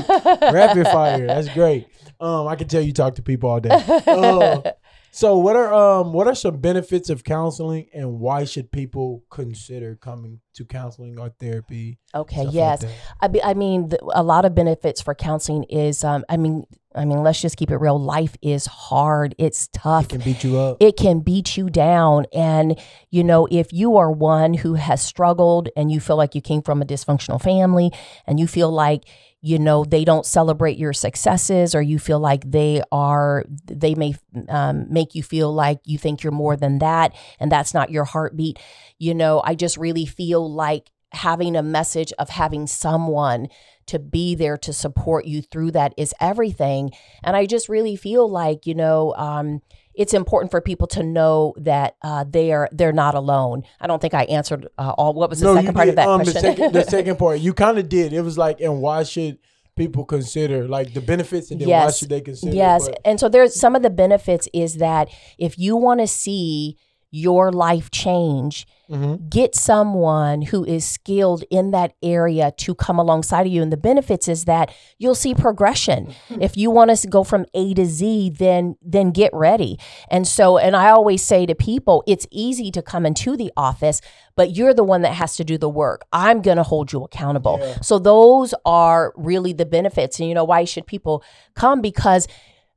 rapid 0.53 0.88
fire. 0.88 1.27
That's 1.27 1.50
great. 1.50 1.88
Um, 2.22 2.48
I 2.48 2.55
can 2.55 2.69
tell 2.69 2.81
you 2.81 2.93
talk 2.93 3.15
to 3.15 3.22
people 3.22 3.50
all 3.50 3.60
day. 3.60 3.69
Uh, 3.69 4.62
so, 5.15 5.38
what 5.38 5.55
are 5.55 5.72
um 5.72 6.12
what 6.12 6.27
are 6.27 6.34
some 6.34 6.58
benefits 6.58 7.12
of 7.12 7.24
counseling, 7.24 7.86
and 7.93 8.20
why 8.20 8.46
should 8.46 8.72
people 8.72 9.24
consider 9.29 9.96
coming 9.96 10.39
to 10.55 10.65
counseling 10.65 11.20
or 11.20 11.29
therapy? 11.39 12.00
Okay, 12.15 12.38
stuff 12.38 12.46
like 12.46 12.55
yes. 12.55 12.86
I, 13.22 13.27
be, 13.27 13.43
I 13.43 13.53
mean, 13.53 13.89
the, 13.89 14.00
a 14.15 14.24
lot 14.24 14.43
of 14.43 14.55
benefits 14.55 15.03
for 15.03 15.13
counseling 15.13 15.65
is, 15.65 16.03
um, 16.03 16.25
I 16.29 16.38
mean, 16.38 16.65
I 16.96 17.05
mean, 17.05 17.22
let's 17.22 17.39
just 17.39 17.58
keep 17.58 17.70
it 17.70 17.77
real. 17.77 18.00
Life 18.00 18.36
is 18.41 18.65
hard. 18.65 19.36
It's 19.38 19.67
tough. 19.67 20.05
It 20.05 20.10
can 20.10 20.22
beat 20.22 20.43
you 20.43 20.58
up. 20.58 20.77
It 20.79 20.98
can 20.98 21.20
beat 21.20 21.58
you 21.58 21.70
down. 21.70 22.25
And, 22.34 22.79
you 23.12 23.24
know, 23.24 23.48
if 23.51 23.72
you 23.72 23.98
are 23.98 24.12
one 24.12 24.55
who 24.55 24.74
has 24.75 25.01
struggled 25.03 25.70
and 25.75 25.91
you 25.91 26.00
feel 26.00 26.17
like 26.17 26.34
you 26.34 26.41
came 26.41 26.63
from 26.63 26.82
a 26.82 26.86
dysfunctional 26.86 27.41
family 27.41 27.91
and 28.25 28.39
you 28.39 28.48
feel 28.48 28.72
like, 28.72 29.03
you 29.46 29.60
know, 29.60 29.84
they 29.84 30.06
don't 30.06 30.26
celebrate 30.26 30.78
your 30.78 30.94
successes 30.94 31.76
or 31.76 31.82
you 31.82 32.00
feel 32.00 32.18
like 32.18 32.50
they 32.50 32.82
are, 32.94 33.44
they 33.66 33.94
may 33.94 34.16
um, 34.48 34.86
make 34.90 35.16
you 35.16 35.22
feel 35.22 35.54
like 35.54 35.80
you 35.84 35.98
think 35.98 36.24
you're 36.24 36.32
more 36.32 36.56
than 36.56 36.80
that 36.80 37.14
and 37.42 37.52
that's 37.52 37.74
not 37.74 37.92
your 37.92 38.06
heartbeat. 38.06 38.58
You 39.00 39.14
know, 39.14 39.42
I 39.44 39.56
just 39.56 39.76
really 39.76 40.06
feel 40.06 40.50
like 40.50 40.92
having 41.12 41.58
a 41.58 41.62
message 41.62 42.14
of 42.18 42.30
having 42.30 42.68
someone 42.68 43.50
to 43.88 44.00
be 44.00 44.34
there 44.34 44.56
to 44.56 44.72
support 44.72 45.26
you 45.26 45.42
through 45.42 45.72
that 45.72 45.94
is 45.98 46.16
everything. 46.22 46.92
And 47.22 47.36
I 47.36 47.46
just 47.46 47.68
really 47.68 47.98
feel 47.98 48.30
like, 48.30 48.66
you 48.66 48.76
know, 48.76 49.14
um, 49.16 49.62
it's 49.96 50.14
important 50.14 50.52
for 50.52 50.62
people 50.62 50.88
to 50.88 51.04
know 51.04 51.54
that 51.58 51.96
uh, 52.02 52.26
they 52.28 52.52
are 52.52 52.70
they're 52.72 52.94
not 52.94 53.16
alone. 53.16 53.64
I 53.80 53.88
don't 53.88 54.02
think 54.02 54.14
I 54.14 54.24
answered 54.24 54.68
uh, 54.78 54.94
all. 54.98 55.14
What 55.14 55.30
was 55.30 55.40
the 55.40 55.54
second 55.54 55.74
part 55.74 55.86
did, 55.86 55.92
of 55.92 55.96
that 55.98 56.08
um, 56.08 56.22
question? 56.22 56.34
The 56.34 56.40
second, 56.40 56.74
the 56.74 56.84
second 56.90 57.18
part, 57.18 57.40
you 57.40 57.54
kind 57.54 57.78
of 57.78 57.90
did. 57.90 58.14
It 58.14 58.22
was 58.22 58.38
like, 58.38 58.62
and 58.62 58.82
why 58.82 59.04
should 59.04 59.38
people 59.76 60.06
consider 60.06 60.68
like 60.68 60.94
the 60.94 61.02
benefits, 61.02 61.52
and 61.52 61.60
then 61.60 61.70
why 61.70 61.92
should 61.92 62.10
they 62.10 62.22
consider? 62.22 62.56
Yes. 62.56 62.88
But- 62.88 63.00
And 63.06 63.20
so 63.20 63.30
there's 63.30 63.60
some 63.60 63.76
of 63.76 63.82
the 63.82 63.90
benefits 63.90 64.48
is 64.54 64.78
that 64.78 65.10
if 65.38 65.58
you 65.58 65.76
want 65.76 66.00
to 66.00 66.08
see 66.08 66.78
your 67.15 67.51
life 67.51 67.91
change, 67.91 68.65
Mhm. 68.89 69.29
get 69.29 69.53
someone 69.53 70.41
who 70.41 70.65
is 70.65 70.84
skilled 70.84 71.43
in 71.51 71.70
that 71.70 71.93
area 72.01 72.51
to 72.58 72.74
come 72.74 72.98
alongside 72.98 73.46
of 73.46 73.53
you. 73.53 73.62
And 73.62 73.72
the 73.72 73.77
benefits 73.77 74.27
is 74.27 74.46
that 74.46 74.72
you'll 74.98 75.13
see 75.13 75.36
progression. 75.36 76.15
if 76.41 76.58
you 76.58 76.72
want 76.72 76.89
to 76.96 77.08
go 77.08 77.24
from 77.24 77.46
A 77.53 77.75
to 77.75 77.86
Z, 77.86 78.32
then 78.39 78.75
then 78.82 79.12
get 79.12 79.29
ready. 79.32 79.77
And 80.10 80.27
so, 80.27 80.58
and 80.58 80.75
I 80.75 80.89
always 80.89 81.22
say 81.24 81.46
to 81.46 81.53
people, 81.53 82.03
it's 82.08 82.25
easy 82.32 82.72
to 82.72 82.82
come 82.82 83.05
into 83.05 83.38
the 83.38 83.51
office, 83.55 84.01
but 84.36 84.55
you're 84.55 84.74
the 84.74 84.84
one 84.84 85.03
that 85.03 85.13
has 85.13 85.36
to 85.36 85.43
do 85.43 85.60
the 85.60 85.70
work. 85.70 86.01
I'm 86.12 86.41
going 86.41 86.58
to 86.58 86.63
hold 86.63 86.91
you 86.91 87.03
accountable. 87.03 87.60
Yeah. 87.62 87.77
So 87.82 88.00
those 88.00 88.55
are 88.65 89.13
really 89.15 89.53
the 89.53 89.65
benefits. 89.67 90.20
And 90.20 90.27
you 90.27 90.34
know, 90.34 90.46
why 90.46 90.63
should 90.63 90.88
people 90.88 91.24
come? 91.55 91.79
Because 91.79 92.27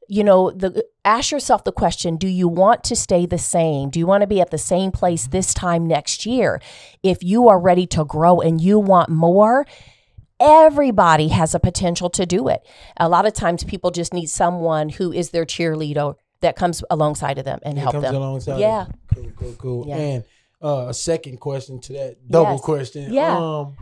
you 0.09 0.23
know 0.25 0.51
the 0.51 0.85
ask 1.05 1.31
yourself 1.31 1.65
the 1.65 1.73
question 1.73 2.17
do 2.17 2.29
you 2.29 2.49
want 2.49 2.83
to 2.85 2.95
stay 2.97 3.27
the 3.27 3.39
same 3.39 3.91
do 3.91 3.99
you 3.99 4.07
want 4.07 4.21
to 4.23 4.27
be 4.27 4.41
at 4.41 4.51
the 4.51 4.59
same 4.59 4.91
place 4.93 5.27
this 5.27 5.53
time 5.55 5.87
next 5.87 6.27
year 6.27 6.61
if 7.03 7.23
you 7.23 7.49
are 7.49 7.59
ready 7.61 7.87
to 7.87 8.05
grow 8.05 8.41
and 8.41 8.61
you 8.61 8.79
want 8.79 9.09
more 9.09 9.67
everybody 10.39 11.29
has 11.29 11.55
a 11.55 11.59
potential 11.61 12.11
to 12.11 12.27
do 12.27 12.49
it 12.49 12.61
a 12.99 13.09
lot 13.09 13.27
of 13.27 13.33
times 13.33 13.65
people 13.65 13.91
just 13.91 14.13
need 14.13 14.27
someone 14.27 14.89
who 14.91 15.13
is 15.13 15.31
their 15.31 15.45
cheerleader 15.47 16.15
that 16.41 16.55
comes 16.57 16.85
alongside 16.91 17.39
of 17.39 17.45
them 17.45 17.59
and 17.65 17.79
It 17.79 17.81
help 17.81 17.93
comes 17.93 18.05
them 18.05 18.15
alongside. 18.15 18.61
Yeah. 18.61 18.87
Cool, 19.15 19.33
cool, 19.39 19.55
cool. 19.55 19.85
Yeah. 19.89 19.97
And 19.97 20.25
uh, 20.63 20.87
a 20.89 20.95
second 20.95 21.39
question 21.41 21.81
to 21.81 21.93
that 21.95 22.29
double 22.29 22.53
Yes. 22.53 22.61
question. 22.61 23.13
Yeah. 23.13 23.39
Um, 23.39 23.77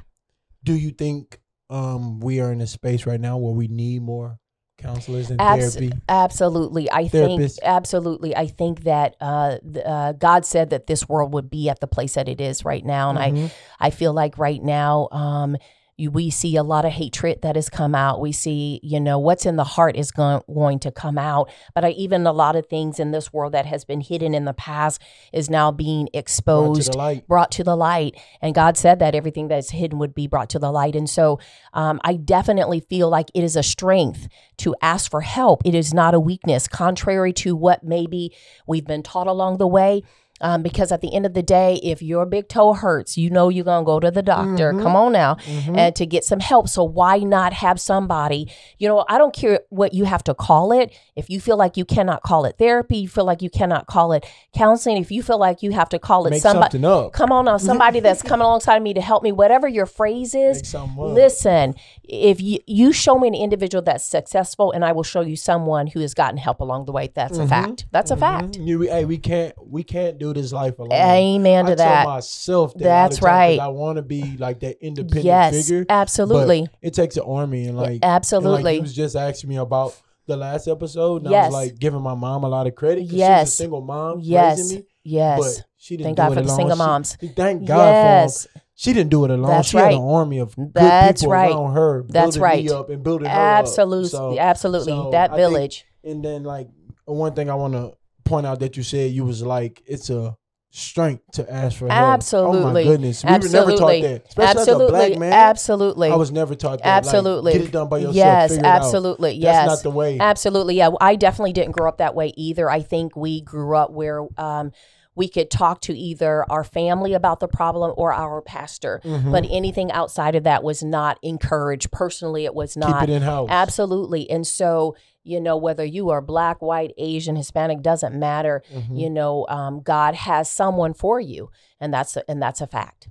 do 0.62 0.72
you 0.74 0.90
think 0.90 1.40
um 1.68 2.20
we 2.20 2.40
are 2.40 2.52
in 2.52 2.60
a 2.60 2.66
space 2.68 3.06
right 3.06 3.20
now 3.20 3.38
where 3.38 3.52
we 3.52 3.66
need 3.66 4.02
more 4.02 4.38
counselors 4.78 5.30
and 5.30 5.40
Abs- 5.40 5.74
therapy? 5.76 5.96
Absolutely. 6.08 6.90
I 6.90 7.08
Therapist. 7.08 7.56
think 7.60 7.68
absolutely. 7.68 8.36
I 8.36 8.46
think 8.46 8.84
that 8.84 9.16
uh, 9.20 9.56
uh, 9.84 10.12
God 10.12 10.44
said 10.44 10.70
that 10.70 10.86
this 10.86 11.08
world 11.08 11.32
would 11.32 11.50
be 11.50 11.68
at 11.68 11.80
the 11.80 11.86
place 11.86 12.14
that 12.14 12.28
it 12.28 12.40
is 12.40 12.64
right 12.64 12.84
now, 12.84 13.10
and 13.10 13.18
Mhm. 13.18 13.50
I 13.80 13.86
I 13.86 13.90
feel 13.90 14.12
like 14.12 14.38
right 14.38 14.62
now 14.62 15.08
um, 15.12 15.56
we 15.98 16.30
see 16.30 16.56
a 16.56 16.62
lot 16.62 16.84
of 16.84 16.92
hatred 16.92 17.42
that 17.42 17.56
has 17.56 17.68
come 17.68 17.94
out. 17.94 18.20
We 18.20 18.32
see 18.32 18.80
you 18.82 19.00
know 19.00 19.18
what's 19.18 19.46
in 19.46 19.56
the 19.56 19.64
heart 19.64 19.96
is 19.96 20.10
going 20.10 20.42
going 20.52 20.78
to 20.80 20.90
come 20.90 21.18
out, 21.18 21.50
but 21.74 21.84
I, 21.84 21.90
even 21.90 22.26
a 22.26 22.32
lot 22.32 22.56
of 22.56 22.66
things 22.66 22.98
in 22.98 23.10
this 23.10 23.32
world 23.32 23.52
that 23.52 23.66
has 23.66 23.84
been 23.84 24.00
hidden 24.00 24.34
in 24.34 24.44
the 24.44 24.54
past 24.54 25.00
is 25.32 25.48
now 25.50 25.70
being 25.70 26.04
Brought 26.04 26.12
to 26.12 26.18
exposed 26.18 26.92
the 26.92 26.98
light. 26.98 27.28
brought 27.28 27.50
to 27.52 27.64
the 27.64 27.76
light. 27.76 28.16
And 28.40 28.54
God 28.54 28.76
said 28.76 28.98
that 28.98 29.14
everything 29.14 29.48
that's 29.48 29.70
hidden 29.70 29.98
would 29.98 30.14
be 30.14 30.26
brought 30.26 30.50
to 30.50 30.58
the 30.58 30.70
light. 30.70 30.96
And 30.96 31.08
so 31.08 31.38
um, 31.72 32.00
I 32.04 32.14
definitely 32.14 32.80
feel 32.80 33.08
like 33.08 33.30
it 33.34 33.44
is 33.44 33.56
a 33.56 33.62
strength 33.62 34.28
to 34.58 34.74
ask 34.82 35.10
for 35.10 35.20
help. 35.20 35.62
It 35.64 35.74
is 35.74 35.94
not 35.94 36.14
a 36.14 36.20
weakness, 36.20 36.68
contrary 36.68 37.32
to 37.34 37.54
what 37.56 37.84
maybe 37.84 38.34
we've 38.66 38.86
been 38.86 39.02
taught 39.02 39.26
along 39.26 39.58
the 39.58 39.66
way. 39.66 40.02
Um, 40.40 40.62
because 40.62 40.90
at 40.90 41.00
the 41.00 41.14
end 41.14 41.26
of 41.26 41.32
the 41.34 41.42
day, 41.44 41.78
if 41.82 42.02
your 42.02 42.26
big 42.26 42.48
toe 42.48 42.72
hurts, 42.74 43.16
you 43.16 43.30
know 43.30 43.48
you're 43.48 43.64
gonna 43.64 43.84
go 43.84 44.00
to 44.00 44.10
the 44.10 44.20
doctor. 44.20 44.72
Mhm. 44.72 44.82
Come 44.82 44.96
on 44.96 45.12
now, 45.12 45.36
Mhm. 45.46 45.76
and 45.78 45.94
to 45.94 46.04
get 46.04 46.24
some 46.24 46.40
help. 46.40 46.68
So 46.68 46.82
why 46.82 47.18
not 47.18 47.52
have 47.52 47.80
somebody? 47.80 48.50
You 48.78 48.88
know, 48.88 49.04
I 49.08 49.16
don't 49.16 49.32
care 49.32 49.60
what 49.70 49.94
you 49.94 50.04
have 50.04 50.24
to 50.24 50.34
call 50.34 50.72
it. 50.72 50.92
If 51.14 51.30
you 51.30 51.40
feel 51.40 51.56
like 51.56 51.76
you 51.76 51.84
cannot 51.84 52.22
call 52.22 52.44
it 52.46 52.56
therapy, 52.58 52.98
you 52.98 53.08
feel 53.08 53.24
like 53.24 53.42
you 53.42 53.48
cannot 53.48 53.86
call 53.86 54.12
it 54.12 54.26
counseling. 54.54 54.96
If 54.96 55.12
you 55.12 55.22
feel 55.22 55.38
like 55.38 55.62
you 55.62 55.70
have 55.70 55.88
to 55.90 56.00
call 56.00 56.26
it 56.26 56.30
Make 56.30 56.42
somebody, 56.42 56.72
something 56.78 56.84
up. 56.84 57.12
come 57.12 57.30
on 57.30 57.44
now, 57.44 57.56
somebody 57.56 58.00
that's 58.00 58.20
coming 58.30 58.44
alongside 58.44 58.82
me 58.82 58.92
to 58.92 59.00
help 59.00 59.22
me. 59.22 59.30
Whatever 59.30 59.68
your 59.68 59.86
phrase 59.86 60.34
is, 60.34 60.58
Make 60.58 60.66
something 60.66 61.04
up. 61.04 61.10
Listen, 61.12 61.74
if 62.02 62.40
you 62.40 62.58
you 62.66 62.92
show 62.92 63.18
me 63.18 63.28
an 63.28 63.34
individual 63.34 63.82
that's 63.82 64.04
successful, 64.04 64.72
and 64.72 64.84
I 64.84 64.90
will 64.92 65.04
show 65.04 65.20
you 65.20 65.36
someone 65.36 65.86
who 65.86 66.00
has 66.00 66.12
gotten 66.12 66.38
help 66.38 66.60
along 66.60 66.86
the 66.86 66.92
way. 66.92 67.08
That's 67.14 67.38
a 67.38 67.46
fact. 67.46 67.86
That's 67.92 68.10
a 68.10 68.16
fact. 68.16 68.58
Mhm. 68.58 68.66
You, 68.66 68.80
hey, 68.82 69.04
we 69.04 69.16
can't 69.18 69.54
we 69.70 69.84
can't 69.84 70.18
do 70.18 70.23
this 70.32 70.52
life 70.52 70.78
alone. 70.78 70.92
Amen 70.92 71.66
to 71.66 71.72
I 71.72 71.74
that. 71.74 72.02
tell 72.04 72.12
myself 72.14 72.72
that. 72.74 72.82
That's 72.84 73.16
the 73.16 73.26
time 73.26 73.30
'cause 73.30 73.38
right. 73.38 73.60
I 73.60 73.68
want 73.68 73.96
to 73.96 74.02
be 74.02 74.36
like 74.38 74.60
that 74.60 74.78
independent 74.84 75.24
Yes, 75.24 75.54
figure. 75.66 75.84
absolutely. 75.88 76.66
It 76.80 76.94
takes 76.94 77.16
an 77.16 77.24
army 77.26 77.66
and 77.66 77.76
like 77.76 77.86
and, 77.86 77.94
like, 78.02 78.04
absolutely. 78.04 78.74
you 78.76 78.80
was 78.82 78.94
just 78.94 79.16
asking 79.16 79.50
me 79.50 79.56
about 79.56 80.00
the 80.26 80.36
last 80.36 80.68
episode. 80.68 81.22
And 81.22 81.28
I 81.28 81.32
Yes. 81.32 81.46
was 81.52 81.54
like 81.54 81.78
giving 81.78 82.00
my 82.00 82.14
mom 82.14 82.44
a 82.44 82.48
lot 82.48 82.66
of 82.66 82.74
credit. 82.74 83.00
'cause 83.02 83.10
She's 83.10 83.18
Yes. 83.18 83.48
a 83.48 83.50
single 83.50 83.80
mom 83.82 84.20
Yes. 84.22 84.72
Yes. 85.02 85.38
But 85.58 85.66
she 85.76 85.96
didn't 85.98 86.06
Thank 86.06 86.16
do 86.16 86.22
God 86.22 86.32
it 86.32 86.34
for 86.36 86.40
the 86.40 86.46
alone. 86.46 86.56
single 86.56 86.76
She- 86.76 86.78
moms. 86.78 87.16
thank 87.36 87.64
God 87.66 87.84
yes. 87.90 88.42
for 88.46 88.48
them. 88.54 88.62
She 88.76 88.92
didn't 88.92 89.10
do 89.10 89.24
it 89.24 89.30
alone. 89.30 89.46
That's 89.50 89.68
she 89.68 89.76
right. 89.76 89.92
had 89.92 90.00
an 90.00 90.08
army 90.08 90.38
of 90.38 90.56
good 90.56 90.72
That's 90.74 91.20
people 91.22 91.32
right. 91.32 91.52
around 91.52 91.74
her. 91.74 92.04
That's 92.08 92.24
building 92.36 92.42
right. 92.42 92.64
Me 92.64 92.70
up 92.70 92.90
and 92.90 93.02
building 93.04 93.28
her 93.28 93.32
Absolutely. 93.38 94.06
up. 94.06 94.10
So, 94.10 94.38
absolutely. 94.38 94.92
so 94.92 95.10
that 95.12 95.30
I 95.30 95.36
think- 95.36 95.48
village. 95.48 95.84
and 96.02 96.24
then 96.24 96.42
like 96.42 96.68
one 97.04 97.34
thing 97.34 97.50
I 97.50 97.54
want 97.54 97.74
to 97.74 97.92
point 98.24 98.46
out 98.46 98.60
that 98.60 98.76
you 98.76 98.82
said 98.82 99.10
you 99.10 99.24
was 99.24 99.42
like 99.42 99.82
it's 99.86 100.10
a 100.10 100.36
strength 100.70 101.22
to 101.30 101.48
ask 101.52 101.78
for 101.78 101.88
help. 101.88 102.00
Oh 102.00 102.12
Absolutely. 102.12 102.84
my 102.84 102.90
goodness. 102.90 103.22
We 103.22 103.30
were 103.30 103.38
never 103.48 103.76
taught 103.76 104.02
that. 104.02 104.24
Especially 104.26 104.60
absolutely. 104.60 104.84
as 104.84 104.90
a 104.90 105.08
black 105.08 105.18
man. 105.20 105.32
absolutely. 105.32 106.10
I 106.10 106.16
was 106.16 106.32
never 106.32 106.56
taught 106.56 106.78
that. 106.78 106.86
absolutely. 106.86 107.52
Like, 107.52 107.60
get 107.60 107.68
it 107.68 107.72
done 107.72 107.88
by 107.88 107.98
yourself. 107.98 108.16
Yes. 108.16 108.50
figure 108.50 108.64
it 108.64 108.66
out. 108.66 108.76
absolutely. 108.76 109.40
That's 109.40 109.68
not 109.68 109.82
the 109.84 109.96
way. 109.96 110.18
Absolutely. 110.18 110.74
Yeah. 110.74 110.90
I 111.00 111.14
definitely 111.14 111.52
didn't 111.52 111.72
grow 111.72 111.88
up 111.88 111.98
that 111.98 112.16
way 112.16 112.32
either. 112.36 112.68
I 112.68 112.82
think 112.82 113.14
we 113.14 113.40
grew 113.40 113.76
up 113.76 113.92
where 113.92 114.26
um, 114.36 114.72
we 115.14 115.28
could 115.28 115.48
talk 115.48 115.80
to 115.82 115.96
either 115.96 116.44
our 116.50 116.64
family 116.64 117.14
about 117.14 117.38
the 117.38 117.46
problem 117.46 117.94
or 117.96 118.12
our 118.12 118.42
pastor. 118.42 119.00
Mm-hmm. 119.04 119.30
But 119.30 119.46
anything 119.48 119.92
outside 119.92 120.34
of 120.34 120.42
that 120.42 120.64
was 120.64 120.82
not 120.82 121.18
encouraged. 121.22 121.92
Personally, 121.92 122.46
it 122.46 122.54
was 122.54 122.76
not. 122.76 123.00
Keep 123.00 123.10
it 123.10 123.12
in 123.12 123.22
house. 123.22 123.48
Absolutely. 123.48 124.28
And 124.28 124.44
so, 124.44 124.96
you 125.24 125.40
know, 125.40 125.56
whether 125.56 125.84
you 125.84 126.10
are 126.10 126.20
black, 126.20 126.62
white, 126.62 126.92
Asian, 126.98 127.34
Hispanic, 127.36 127.82
doesn't 127.82 128.14
matter. 128.18 128.62
Mm-hmm. 128.72 128.96
You 128.96 129.10
know, 129.10 129.46
um, 129.48 129.80
God 129.80 130.14
has 130.14 130.50
someone 130.50 130.94
for 130.94 131.20
you, 131.20 131.50
and 131.80 131.92
that's 131.92 132.16
a, 132.16 132.30
and 132.30 132.40
that's 132.40 132.60
a 132.60 132.66
fact. 132.66 133.08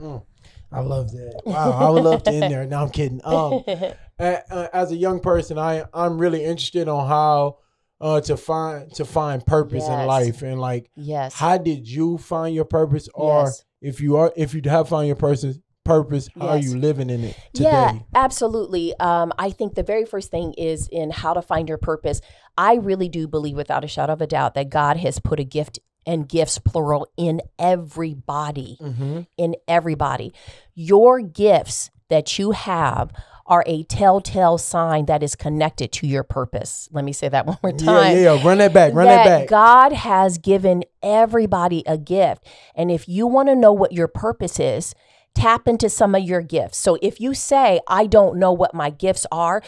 I 0.00 0.80
love 0.80 1.12
that. 1.12 1.42
Wow, 1.46 1.72
I 1.72 1.90
would 1.90 2.02
love 2.02 2.22
to 2.24 2.30
end 2.32 2.52
there. 2.52 2.64
No, 2.64 2.82
I'm 2.82 2.90
kidding. 2.90 3.20
Um, 3.24 3.62
uh, 4.18 4.68
as 4.72 4.90
a 4.90 4.96
young 4.96 5.20
person, 5.20 5.58
I 5.58 5.84
I'm 5.92 6.18
really 6.18 6.44
interested 6.44 6.88
on 6.88 7.06
how 7.06 7.58
uh, 8.00 8.20
to 8.22 8.36
find 8.36 8.92
to 8.94 9.04
find 9.04 9.44
purpose 9.46 9.86
in 9.86 10.06
life 10.06 10.42
and 10.42 10.60
like 10.60 10.90
Yes. 10.96 11.34
how 11.34 11.58
did 11.58 11.88
you 11.88 12.18
find 12.18 12.54
your 12.54 12.64
purpose 12.64 13.08
or 13.14 13.44
Yes. 13.44 13.64
if 13.80 14.00
you 14.00 14.16
are 14.16 14.32
if 14.36 14.54
you 14.54 14.62
have 14.64 14.88
found 14.88 15.06
your 15.06 15.16
purpose 15.16 15.58
purpose 15.84 16.28
how 16.38 16.48
are 16.48 16.58
you 16.58 16.76
living 16.76 17.10
in 17.10 17.24
it 17.24 17.36
today 17.52 17.70
Yeah, 17.70 17.98
absolutely. 18.14 18.94
Um, 18.98 19.32
I 19.38 19.50
think 19.50 19.74
the 19.74 19.82
very 19.82 20.04
first 20.04 20.30
thing 20.30 20.54
is 20.54 20.88
in 20.88 21.10
how 21.10 21.34
to 21.34 21.42
find 21.42 21.68
your 21.68 21.78
purpose. 21.78 22.20
I 22.56 22.74
really 22.74 23.08
do 23.08 23.26
believe, 23.26 23.56
without 23.56 23.84
a 23.84 23.88
shadow 23.88 24.12
of 24.12 24.20
a 24.20 24.26
doubt, 24.26 24.54
that 24.54 24.70
God 24.70 24.96
has 24.98 25.18
put 25.18 25.40
a 25.40 25.44
gift 25.44 25.78
and 26.06 26.28
gifts 26.28 26.58
plural 26.58 27.08
in 27.16 27.40
everybody. 27.58 28.76
mm-hmm. 28.80 29.20
In 29.36 29.56
everybody, 29.68 30.32
your 30.74 31.20
gifts 31.20 31.90
that 32.08 32.38
you 32.38 32.50
have 32.50 33.12
are 33.46 33.64
a 33.66 33.82
telltale 33.84 34.58
sign 34.58 35.06
that 35.06 35.22
is 35.22 35.34
connected 35.34 35.92
to 35.92 36.06
your 36.06 36.22
purpose. 36.22 36.88
Let 36.92 37.04
me 37.04 37.12
say 37.12 37.28
that 37.28 37.46
one 37.46 37.58
more 37.62 37.72
time 37.72 38.16
yeah 38.16 38.34
yeah 38.34 38.44
run 38.46 38.58
that 38.58 38.72
back 38.72 38.94
run 38.94 39.06
that, 39.06 39.24
back 39.24 39.48
God 39.48 39.92
has 39.92 40.38
given 40.38 40.84
everybody 41.02 41.82
a 41.86 41.98
gift. 41.98 42.46
And 42.74 42.90
if 42.90 43.08
you 43.08 43.26
want 43.26 43.48
to 43.48 43.56
know 43.56 43.72
what 43.72 43.92
your 43.92 44.08
purpose 44.08 44.60
is, 44.60 44.94
tap 45.34 45.66
into 45.66 45.88
some 45.88 46.14
of 46.14 46.22
your 46.22 46.42
gifts. 46.42 46.78
So 46.78 46.98
if 47.00 47.20
you 47.20 47.34
say, 47.34 47.80
I 47.88 48.06
don't 48.06 48.36
know 48.36 48.52
what 48.52 48.74
my 48.74 48.90
gifts 48.90 49.26
are, 49.32 49.62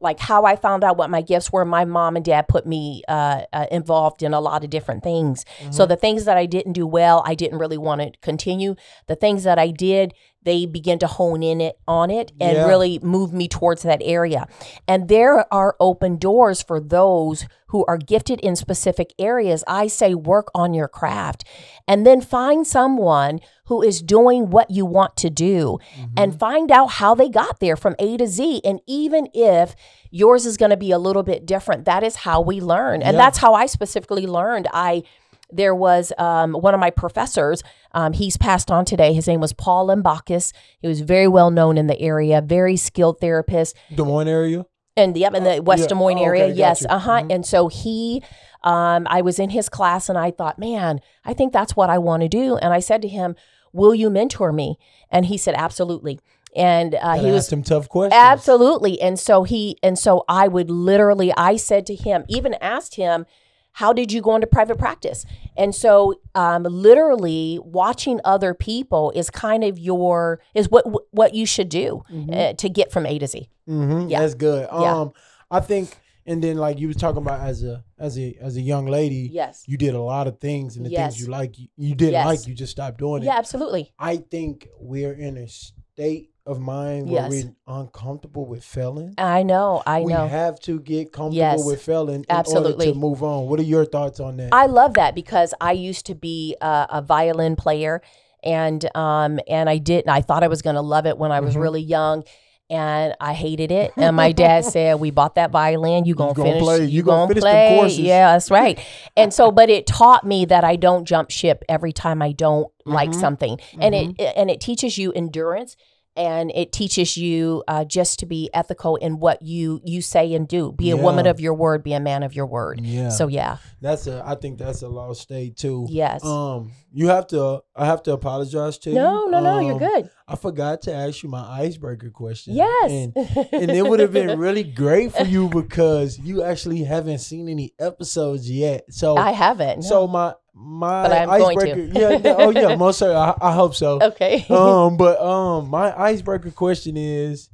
like 0.00 0.20
how 0.20 0.44
I 0.44 0.56
found 0.56 0.84
out 0.84 0.96
what 0.96 1.10
my 1.10 1.22
gifts 1.22 1.52
were, 1.52 1.64
my 1.64 1.84
mom 1.84 2.16
and 2.16 2.24
dad 2.24 2.48
put 2.48 2.66
me 2.66 3.02
uh, 3.08 3.42
uh, 3.52 3.66
involved 3.70 4.22
in 4.22 4.32
a 4.32 4.40
lot 4.40 4.64
of 4.64 4.70
different 4.70 5.02
things. 5.02 5.44
So 5.70 5.86
the 5.86 5.96
things 5.96 6.24
that 6.24 6.36
I 6.36 6.46
didn't 6.46 6.72
do 6.74 6.86
well, 6.86 7.22
I 7.26 7.34
didn't 7.34 7.58
really 7.58 7.78
want 7.78 8.00
to 8.00 8.12
continue. 8.20 8.76
The 9.06 9.16
things 9.16 9.44
that 9.44 9.58
I 9.58 9.70
did, 9.70 10.14
they 10.44 10.66
begin 10.66 10.98
to 11.00 11.06
hone 11.06 11.42
in 11.42 11.60
it 11.60 11.78
on 11.86 12.10
it 12.10 12.32
and 12.40 12.56
Yeah. 12.56 12.66
really 12.66 12.98
move 13.02 13.32
me 13.32 13.48
towards 13.48 13.82
that 13.82 14.00
area. 14.04 14.46
And 14.86 15.08
there 15.08 15.52
are 15.52 15.76
open 15.80 16.16
doors 16.16 16.62
for 16.62 16.80
those 16.80 17.46
who 17.68 17.84
are 17.86 17.98
gifted 17.98 18.40
in 18.40 18.56
specific 18.56 19.12
areas. 19.18 19.62
I 19.66 19.88
say 19.88 20.14
work 20.14 20.48
on 20.54 20.72
your 20.72 20.88
craft 20.88 21.44
and 21.86 22.06
then 22.06 22.20
find 22.22 22.66
someone 22.66 23.40
who 23.66 23.82
is 23.82 24.00
doing 24.00 24.48
what 24.48 24.70
you 24.70 24.86
want 24.86 25.16
to 25.18 25.28
do 25.28 25.78
Mm-hmm. 25.98 26.04
and 26.16 26.38
find 26.38 26.70
out 26.72 26.92
how 26.92 27.14
they 27.14 27.28
got 27.28 27.60
there 27.60 27.76
from 27.76 27.94
A 27.98 28.16
to 28.16 28.26
Z. 28.26 28.62
And 28.64 28.80
even 28.86 29.28
if 29.34 29.74
yours 30.10 30.46
is 30.46 30.56
going 30.56 30.70
to 30.70 30.76
be 30.78 30.92
a 30.92 30.98
little 30.98 31.22
bit 31.22 31.44
different, 31.44 31.84
that 31.84 32.02
is 32.02 32.16
how 32.16 32.40
we 32.40 32.60
learn. 32.60 33.02
And 33.02 33.16
Yeah. 33.16 33.22
that's 33.24 33.38
how 33.38 33.52
I 33.54 33.66
specifically 33.66 34.26
learned. 34.26 34.66
I 34.72 35.02
there 35.50 35.74
was 35.74 36.12
um, 36.18 36.52
one 36.52 36.74
of 36.74 36.80
my 36.80 36.90
professors. 36.90 37.62
Um, 37.92 38.12
he's 38.12 38.36
passed 38.36 38.70
on 38.70 38.84
today. 38.84 39.12
His 39.12 39.26
name 39.26 39.40
was 39.40 39.52
Paul 39.52 39.88
Limbakis. 39.88 40.52
He 40.80 40.88
was 40.88 41.00
very 41.00 41.28
well 41.28 41.50
known 41.50 41.78
in 41.78 41.86
the 41.86 41.98
area, 42.00 42.40
very 42.40 42.76
skilled 42.76 43.20
therapist 43.20 43.76
Des 43.94 44.04
Moines 44.04 44.28
area 44.28 44.66
and 44.98 45.16
yep, 45.16 45.34
in 45.34 45.44
the 45.44 45.62
West 45.62 45.82
yeah. 45.82 45.88
Des 45.88 45.94
Moines 45.94 46.18
Oh, 46.18 46.24
area. 46.24 46.44
okay, 46.44 46.54
yes, 46.54 46.84
uh 46.88 46.98
huh. 46.98 47.22
Mhm. 47.22 47.34
And 47.34 47.46
so 47.46 47.68
he, 47.68 48.22
um, 48.64 49.06
I 49.08 49.22
was 49.22 49.38
in 49.38 49.50
his 49.50 49.68
class, 49.68 50.08
and 50.08 50.18
I 50.18 50.30
thought, 50.30 50.58
man, 50.58 51.00
I 51.24 51.32
think 51.34 51.52
that's 51.52 51.76
what 51.76 51.88
I 51.88 51.98
want 51.98 52.22
to 52.22 52.28
do. 52.28 52.56
And 52.56 52.74
I 52.74 52.80
said 52.80 53.00
to 53.02 53.08
him, 53.08 53.36
"Will 53.72 53.94
you 53.94 54.10
mentor 54.10 54.52
me?" 54.52 54.76
And 55.10 55.26
he 55.26 55.38
said, 55.38 55.54
"Absolutely." 55.54 56.18
And 56.56 56.94
uh, 56.96 57.14
he 57.14 57.30
was 57.30 57.48
them 57.48 57.62
tough 57.62 57.88
questions 57.88 58.18
Absolutely. 58.18 59.00
And 59.00 59.18
so 59.18 59.44
he 59.44 59.76
and 59.82 59.98
so 59.98 60.24
I 60.28 60.48
would 60.48 60.70
literally 60.70 61.32
I 61.36 61.56
said 61.56 61.86
to 61.86 61.94
him, 61.94 62.24
even 62.28 62.54
asked 62.54 62.96
him, 62.96 63.26
how 63.72 63.92
did 63.92 64.10
you 64.12 64.20
go 64.20 64.34
into 64.34 64.46
private 64.46 64.78
practice? 64.78 65.24
And 65.56 65.74
so 65.74 66.14
um 66.34 66.64
literally 66.64 67.58
watching 67.62 68.20
other 68.24 68.54
people 68.54 69.12
is 69.14 69.30
kind 69.30 69.62
of 69.64 69.78
your 69.78 70.40
is 70.54 70.68
what 70.68 70.84
what 71.12 71.34
you 71.34 71.46
should 71.46 71.68
do 71.68 72.02
uh, 72.32 72.52
to 72.54 72.68
get 72.68 72.90
from 72.92 73.06
A 73.06 73.18
to 73.18 73.26
Z. 73.26 73.48
Mm-hmm. 73.68 74.08
Yeah. 74.08 74.20
That's 74.20 74.34
good. 74.34 74.68
Yeah. 74.72 74.94
Um, 75.00 75.12
I 75.50 75.60
think, 75.60 75.96
and 76.26 76.42
then 76.42 76.56
like 76.58 76.78
you 76.78 76.88
was 76.88 76.96
talking 76.96 77.22
about 77.22 77.40
as 77.40 77.62
a 77.62 77.84
as 77.98 78.18
a 78.18 78.36
as 78.40 78.56
a 78.56 78.60
young 78.60 78.86
lady, 78.86 79.28
Yes. 79.32 79.64
you 79.66 79.76
did 79.76 79.94
a 79.94 80.00
lot 80.00 80.26
of 80.26 80.38
things, 80.40 80.76
and 80.76 80.84
the 80.84 80.90
Yes. 80.90 81.14
things 81.14 81.20
you 81.22 81.28
like, 81.30 81.58
you, 81.58 81.68
you 81.76 81.94
didn't 81.94 82.12
Yes. 82.14 82.26
like, 82.26 82.46
you 82.46 82.54
just 82.54 82.72
stopped 82.72 82.98
doing 82.98 83.22
it. 83.22 83.26
Yeah, 83.26 83.36
absolutely. 83.38 83.92
I 83.98 84.16
think 84.18 84.68
we're 84.80 85.12
in 85.14 85.36
a 85.36 85.48
state 85.48 86.30
of 86.48 86.58
mind 86.58 87.10
where 87.10 87.28
Yes. 87.28 87.30
we're 87.30 87.52
uncomfortable 87.80 88.46
with 88.46 88.64
failing. 88.64 89.14
I 89.18 89.42
know. 89.42 89.82
I 89.86 90.00
we 90.00 90.12
know. 90.12 90.24
We 90.24 90.30
have 90.30 90.58
to 90.60 90.80
get 90.80 91.12
comfortable 91.12 91.36
Yes. 91.36 91.64
with 91.64 91.82
failing 91.82 92.20
in 92.20 92.26
Absolutely. 92.28 92.86
order 92.88 92.94
to 92.94 92.98
move 92.98 93.22
on. 93.22 93.48
What 93.48 93.60
are 93.60 93.64
your 93.64 93.84
thoughts 93.84 94.18
on 94.18 94.38
that? 94.38 94.48
I 94.52 94.66
love 94.66 94.94
that 94.94 95.14
because 95.14 95.52
I 95.60 95.72
used 95.72 96.06
to 96.06 96.14
be 96.14 96.56
a, 96.60 96.86
a 96.90 97.02
violin 97.02 97.54
player, 97.54 98.00
and 98.42 98.84
um, 98.96 99.38
and 99.46 99.68
I 99.68 99.78
didn't 99.78 100.08
I 100.10 100.22
thought 100.22 100.42
I 100.42 100.48
was 100.48 100.62
going 100.62 100.76
to 100.76 100.82
love 100.82 101.06
it 101.06 101.18
when 101.18 101.30
I 101.32 101.40
was 101.40 101.54
Mhm. 101.54 101.60
really 101.60 101.82
young, 101.82 102.24
and 102.70 103.14
I 103.20 103.34
hated 103.34 103.70
it. 103.72 103.92
And 103.96 104.14
my 104.16 104.32
dad 104.44 104.64
said, 104.64 105.00
"We 105.00 105.10
bought 105.10 105.34
that 105.34 105.50
violin. 105.50 106.04
You 106.06 106.14
gonna, 106.14 106.34
gonna 106.34 106.48
finish? 106.50 106.62
play. 106.62 106.78
You, 106.84 106.86
You 106.88 107.02
gonna 107.02 107.28
gonna, 107.28 107.40
play? 107.40 107.76
courses." 107.76 107.98
Yeah, 107.98 108.32
that's 108.32 108.50
right." 108.50 108.78
and 109.16 109.34
so, 109.34 109.50
but 109.50 109.68
it 109.68 109.86
taught 109.86 110.24
me 110.24 110.44
that 110.46 110.64
I 110.64 110.76
don't 110.76 111.04
jump 111.04 111.30
ship 111.30 111.62
every 111.68 111.92
time 111.92 112.22
I 112.22 112.32
don't 112.32 112.68
like 112.86 113.10
Mhm. 113.10 113.20
something, 113.20 113.58
and 113.80 113.94
it 113.94 114.18
and 114.36 114.50
it 114.50 114.60
teaches 114.60 114.96
you 114.98 115.12
endurance. 115.12 115.76
And 116.18 116.50
it 116.54 116.72
teaches 116.72 117.16
you 117.16 117.62
uh, 117.68 117.84
just 117.84 118.18
to 118.18 118.26
be 118.26 118.50
ethical 118.52 118.96
in 118.96 119.20
what 119.20 119.40
you 119.40 119.80
you 119.84 120.02
say 120.02 120.34
and 120.34 120.48
do. 120.48 120.72
Be 120.72 120.90
a 120.90 120.96
woman 120.96 121.26
of 121.26 121.38
your 121.40 121.54
word. 121.54 121.84
Be 121.84 121.92
a 121.94 122.00
man 122.00 122.22
of 122.24 122.34
your 122.34 122.46
word. 122.46 122.80
yeah, 122.82 123.08
So 123.10 123.28
yeah, 123.28 123.58
that's 123.80 124.06
a. 124.08 124.22
I 124.26 124.34
think 124.34 124.58
that's 124.58 124.82
a 124.82 124.88
lost 124.88 125.20
state 125.22 125.56
too. 125.56 125.86
yes. 125.88 126.24
Um, 126.24 126.72
you 126.92 127.06
have 127.08 127.26
to. 127.28 127.62
I 127.76 127.86
have 127.86 128.02
to 128.04 128.12
apologize 128.12 128.78
to 128.78 128.90
you. 128.90 128.96
no, 128.96 129.26
no, 129.26 129.40
no. 129.40 129.60
You're 129.60 129.74
Um, 129.74 129.78
good. 129.78 130.10
I 130.26 130.34
forgot 130.36 130.82
to 130.82 130.92
ask 130.94 131.22
you 131.22 131.28
my 131.28 131.46
icebreaker 131.62 132.10
question. 132.10 132.54
Yes. 132.54 132.90
And, 132.90 133.16
and 133.52 133.70
it 133.70 133.86
would 133.86 134.00
have 134.00 134.12
been 134.12 134.38
really 134.38 134.64
great 134.64 135.12
for 135.12 135.24
you 135.24 135.48
because 135.48 136.18
you 136.18 136.42
actually 136.42 136.82
haven't 136.82 137.18
seen 137.18 137.48
any 137.48 137.72
episodes 137.78 138.50
yet. 138.50 138.84
So 138.92 139.16
I 139.16 139.30
haven't. 139.30 139.80
no. 139.80 139.88
so 139.88 140.06
my 140.08 140.34
my 140.58 141.02
But 141.02 141.12
I'm 141.12 141.28
going 141.38 141.58
icebreaker. 141.58 141.92
to. 141.92 142.00
yeah, 142.00 142.10
yeah, 142.10 142.34
oh 142.38 142.50
yeah, 142.50 142.74
most 142.74 142.98
certainly. 142.98 143.20
I, 143.20 143.34
I 143.40 143.52
hope 143.52 143.74
so. 143.74 144.00
okay. 144.02 144.44
um, 144.50 144.96
but 144.96 145.20
um, 145.20 145.68
my 145.68 145.96
icebreaker 145.98 146.50
question 146.50 146.96
is, 146.96 147.48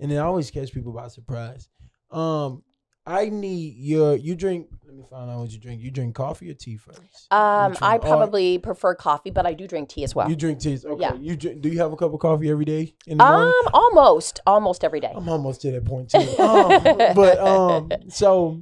and 0.00 0.10
it 0.10 0.16
always 0.16 0.50
catch 0.50 0.72
people 0.72 0.92
by 0.92 1.08
surprise. 1.08 1.68
Um, 2.10 2.62
I 3.06 3.28
need 3.28 3.76
your 3.76 4.16
you 4.16 4.34
drink. 4.34 4.66
Let 4.84 4.94
me 4.94 5.04
find 5.08 5.30
out 5.30 5.40
what 5.40 5.50
you 5.50 5.58
drink. 5.58 5.80
You 5.80 5.90
drink 5.90 6.14
coffee 6.14 6.50
or 6.50 6.54
tea 6.54 6.76
first? 6.76 7.00
um, 7.30 7.76
I 7.80 7.98
probably 7.98 8.58
prefer 8.58 8.94
coffee, 8.94 9.30
but 9.30 9.46
I 9.46 9.54
do 9.54 9.66
drink 9.68 9.88
tea 9.88 10.04
as 10.04 10.14
well. 10.14 10.28
you 10.28 10.36
drink 10.36 10.58
tea. 10.60 10.78
Okay. 10.84 11.00
Yeah. 11.00 11.14
You 11.14 11.36
drink, 11.36 11.60
do 11.62 11.68
you 11.68 11.78
have 11.78 11.92
a 11.92 11.96
cup 11.96 12.12
of 12.12 12.18
coffee 12.20 12.50
every 12.50 12.64
day 12.64 12.94
in 13.06 13.18
the 13.18 13.24
morning? 13.24 13.52
Um, 13.66 13.70
almost, 13.72 14.40
almost 14.46 14.84
every 14.84 15.00
day. 15.00 15.12
I'm 15.14 15.28
almost 15.28 15.60
to 15.62 15.70
that 15.70 15.84
point 15.84 16.10
too. 16.10 16.18
Um, 16.38 16.82
but 17.14 17.38
um, 17.38 17.90
so 18.08 18.60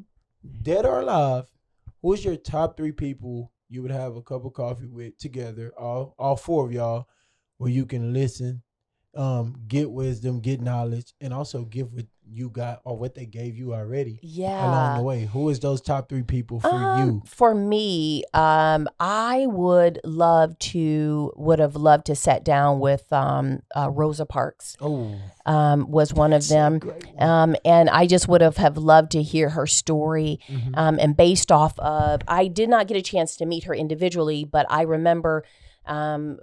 dead 0.63 0.85
or 0.85 1.01
alive, 1.01 1.47
who's 2.03 2.25
your 2.25 2.37
top 2.37 2.77
three 2.77 2.93
people 2.93 3.51
you 3.69 3.83
would 3.83 3.91
have 3.91 4.17
a 4.17 4.23
cup 4.23 4.45
of 4.45 4.53
coffee 4.53 4.87
with 4.87 5.19
together? 5.19 5.73
All 5.79 6.15
all 6.19 6.37
four 6.37 6.67
of 6.67 6.73
y'all, 6.73 7.09
where 7.59 7.71
you 7.71 7.87
can 7.87 8.13
listen, 8.13 8.63
um, 9.15 9.57
get 9.67 9.91
wisdom, 9.91 10.41
get 10.41 10.61
knowledge, 10.61 11.13
and 11.21 11.33
also 11.33 11.65
give 11.65 11.93
what 11.93 12.07
you 12.31 12.51
got 12.51 12.81
or 12.85 12.95
what 12.97 13.15
they 13.15 13.25
gave 13.25 13.57
you 13.57 13.73
already 13.73 14.19
Yeah. 14.23 14.69
along 14.69 14.97
the 14.97 15.03
way. 15.03 15.25
Who 15.25 15.49
is 15.49 15.61
those 15.61 15.81
top 15.81 16.11
three 16.11 16.23
people 16.23 16.61
for 16.61 16.69
Um, 16.69 16.99
you? 16.99 17.23
For 17.25 17.55
me, 17.55 18.23
um, 18.35 18.87
I 19.01 19.47
would 19.47 19.99
love 20.05 20.59
to 20.59 21.33
would 21.37 21.59
have 21.59 21.75
loved 21.75 22.05
to 22.07 22.15
sat 22.15 22.45
down 22.45 22.81
with 22.81 23.11
um, 23.13 23.61
uh, 23.75 23.89
Rosa 23.91 24.27
Parks. 24.27 24.77
Oh, 24.81 25.15
Um, 25.47 25.91
was 25.91 26.13
one 26.13 26.35
of 26.35 26.47
them. 26.49 26.79
one. 26.81 27.23
Um, 27.29 27.57
and 27.65 27.89
I 27.89 28.07
just 28.07 28.29
would 28.29 28.43
have 28.43 28.59
have 28.59 28.77
loved 28.77 29.13
to 29.13 29.23
hear 29.23 29.49
her 29.49 29.67
story. 29.67 30.39
Mhm. 30.49 30.77
um, 30.77 30.99
and 31.01 31.17
based 31.17 31.51
off 31.51 31.79
of 31.79 32.21
i 32.29 32.47
did 32.47 32.69
not 32.69 32.87
get 32.89 32.97
a 32.97 33.03
chance 33.03 33.37
to 33.37 33.47
meet 33.47 33.65
her 33.65 33.75
individually 33.75 34.45
but 34.45 34.67
i 34.69 34.83
remember 34.83 35.45
um, 35.87 36.39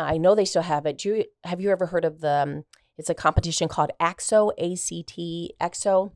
i 0.00 0.16
know 0.16 0.34
they 0.34 0.44
still 0.44 0.62
have 0.62 0.86
it 0.86 0.98
Do 0.98 1.08
you, 1.16 1.24
have 1.44 1.60
you 1.60 1.70
ever 1.70 1.86
heard 1.86 2.04
of 2.04 2.20
the 2.20 2.30
um, 2.30 2.64
it's 2.98 3.08
a 3.10 3.14
competition 3.14 3.66
called 3.68 3.90
ACT-SO 4.00 4.52
a-c-t 4.58 5.54
ACT-SO 5.60 6.12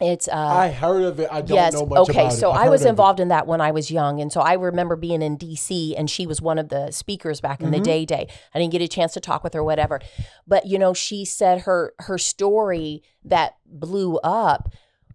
it's 0.00 0.26
uh, 0.26 0.32
I 0.34 0.70
heard 0.70 1.02
of 1.04 1.20
it. 1.20 1.28
I 1.30 1.42
don't 1.42 1.54
yes 1.54 1.74
know 1.74 1.86
much 1.86 1.98
okay 2.08 2.22
about 2.24 2.32
it. 2.32 2.36
so 2.36 2.50
i 2.50 2.68
was 2.68 2.80
of 2.80 2.86
it. 2.86 2.90
involved 2.90 3.20
in 3.20 3.28
that 3.28 3.46
when 3.46 3.60
i 3.60 3.70
was 3.70 3.90
young 3.90 4.20
and 4.20 4.32
so 4.32 4.40
i 4.40 4.54
remember 4.54 4.96
being 4.96 5.22
in 5.22 5.36
dc 5.38 5.94
and 5.96 6.10
she 6.10 6.26
was 6.26 6.40
one 6.40 6.58
of 6.58 6.70
the 6.70 6.90
speakers 6.90 7.40
back 7.40 7.60
in 7.60 7.70
the 7.70 7.78
Mhm. 7.78 7.84
day 7.84 8.04
day 8.04 8.28
i 8.54 8.58
didn't 8.58 8.72
get 8.72 8.82
a 8.82 8.88
chance 8.88 9.12
to 9.12 9.20
talk 9.20 9.44
with 9.44 9.54
her 9.54 9.62
whatever 9.62 10.00
but 10.46 10.66
you 10.66 10.78
know 10.78 10.92
she 10.94 11.24
said 11.24 11.60
her 11.62 11.92
her 12.00 12.18
story 12.18 13.02
that 13.24 13.54
blew 13.66 14.16
up 14.24 14.72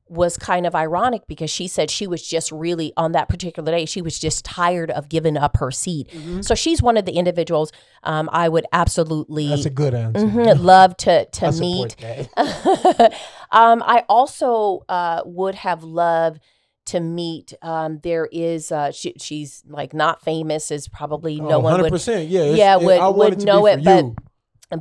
was 0.10 0.38
kind 0.38 0.66
of 0.66 0.74
ironic 0.76 1.22
because 1.28 1.50
she 1.50 1.68
said 1.68 1.90
she 1.92 2.08
was 2.08 2.26
just 2.26 2.52
really 2.52 2.94
on 2.98 3.12
that 3.12 3.28
particular 3.30 3.72
day 3.72 3.86
she 3.86 4.02
was 4.02 4.18
just 4.20 4.46
tired 4.46 4.90
of 4.92 5.10
giving 5.10 5.36
up 5.38 5.58
her 5.58 5.72
seat 5.72 6.08
Mm-hmm. 6.10 6.42
so 6.42 6.56
she's 6.56 6.82
one 6.82 6.98
of 6.98 7.06
the 7.06 7.14
individuals 7.14 7.72
um, 8.04 8.30
i 8.32 8.48
would 8.50 8.66
absolutely 8.72 9.48
That's 9.50 9.66
a 9.66 9.70
good 9.70 9.94
answer. 9.94 10.26
mhm, 10.26 10.60
love 10.64 10.96
to 10.98 11.26
to 11.26 11.52
meet 11.54 11.96
um, 13.52 13.82
I 13.84 14.04
also 14.10 14.84
uh, 14.90 15.22
would 15.26 15.56
have 15.56 15.84
loved 15.84 16.42
to 16.88 17.00
meet. 17.00 17.54
Um, 17.62 18.00
there 18.04 18.28
is 18.32 18.72
uh, 18.72 18.92
she, 18.92 19.14
she's 19.20 19.64
like 19.68 19.94
not 19.94 20.22
famous, 20.22 20.72
is 20.72 20.88
probably 20.88 21.40
no 21.40 21.54
Oh, 21.56 21.60
one 21.60 21.82
would 21.82 21.92
100%. 21.94 22.28
Yeah, 22.30 22.44
Yeah, 22.52 22.76
would- 22.78 22.98
I 23.00 23.10
would 23.10 23.34
it 23.34 23.40
to 23.40 23.46
know 23.46 23.66
be 23.66 23.72
it, 23.72 23.84
but- 23.84 24.06
you. 24.06 24.16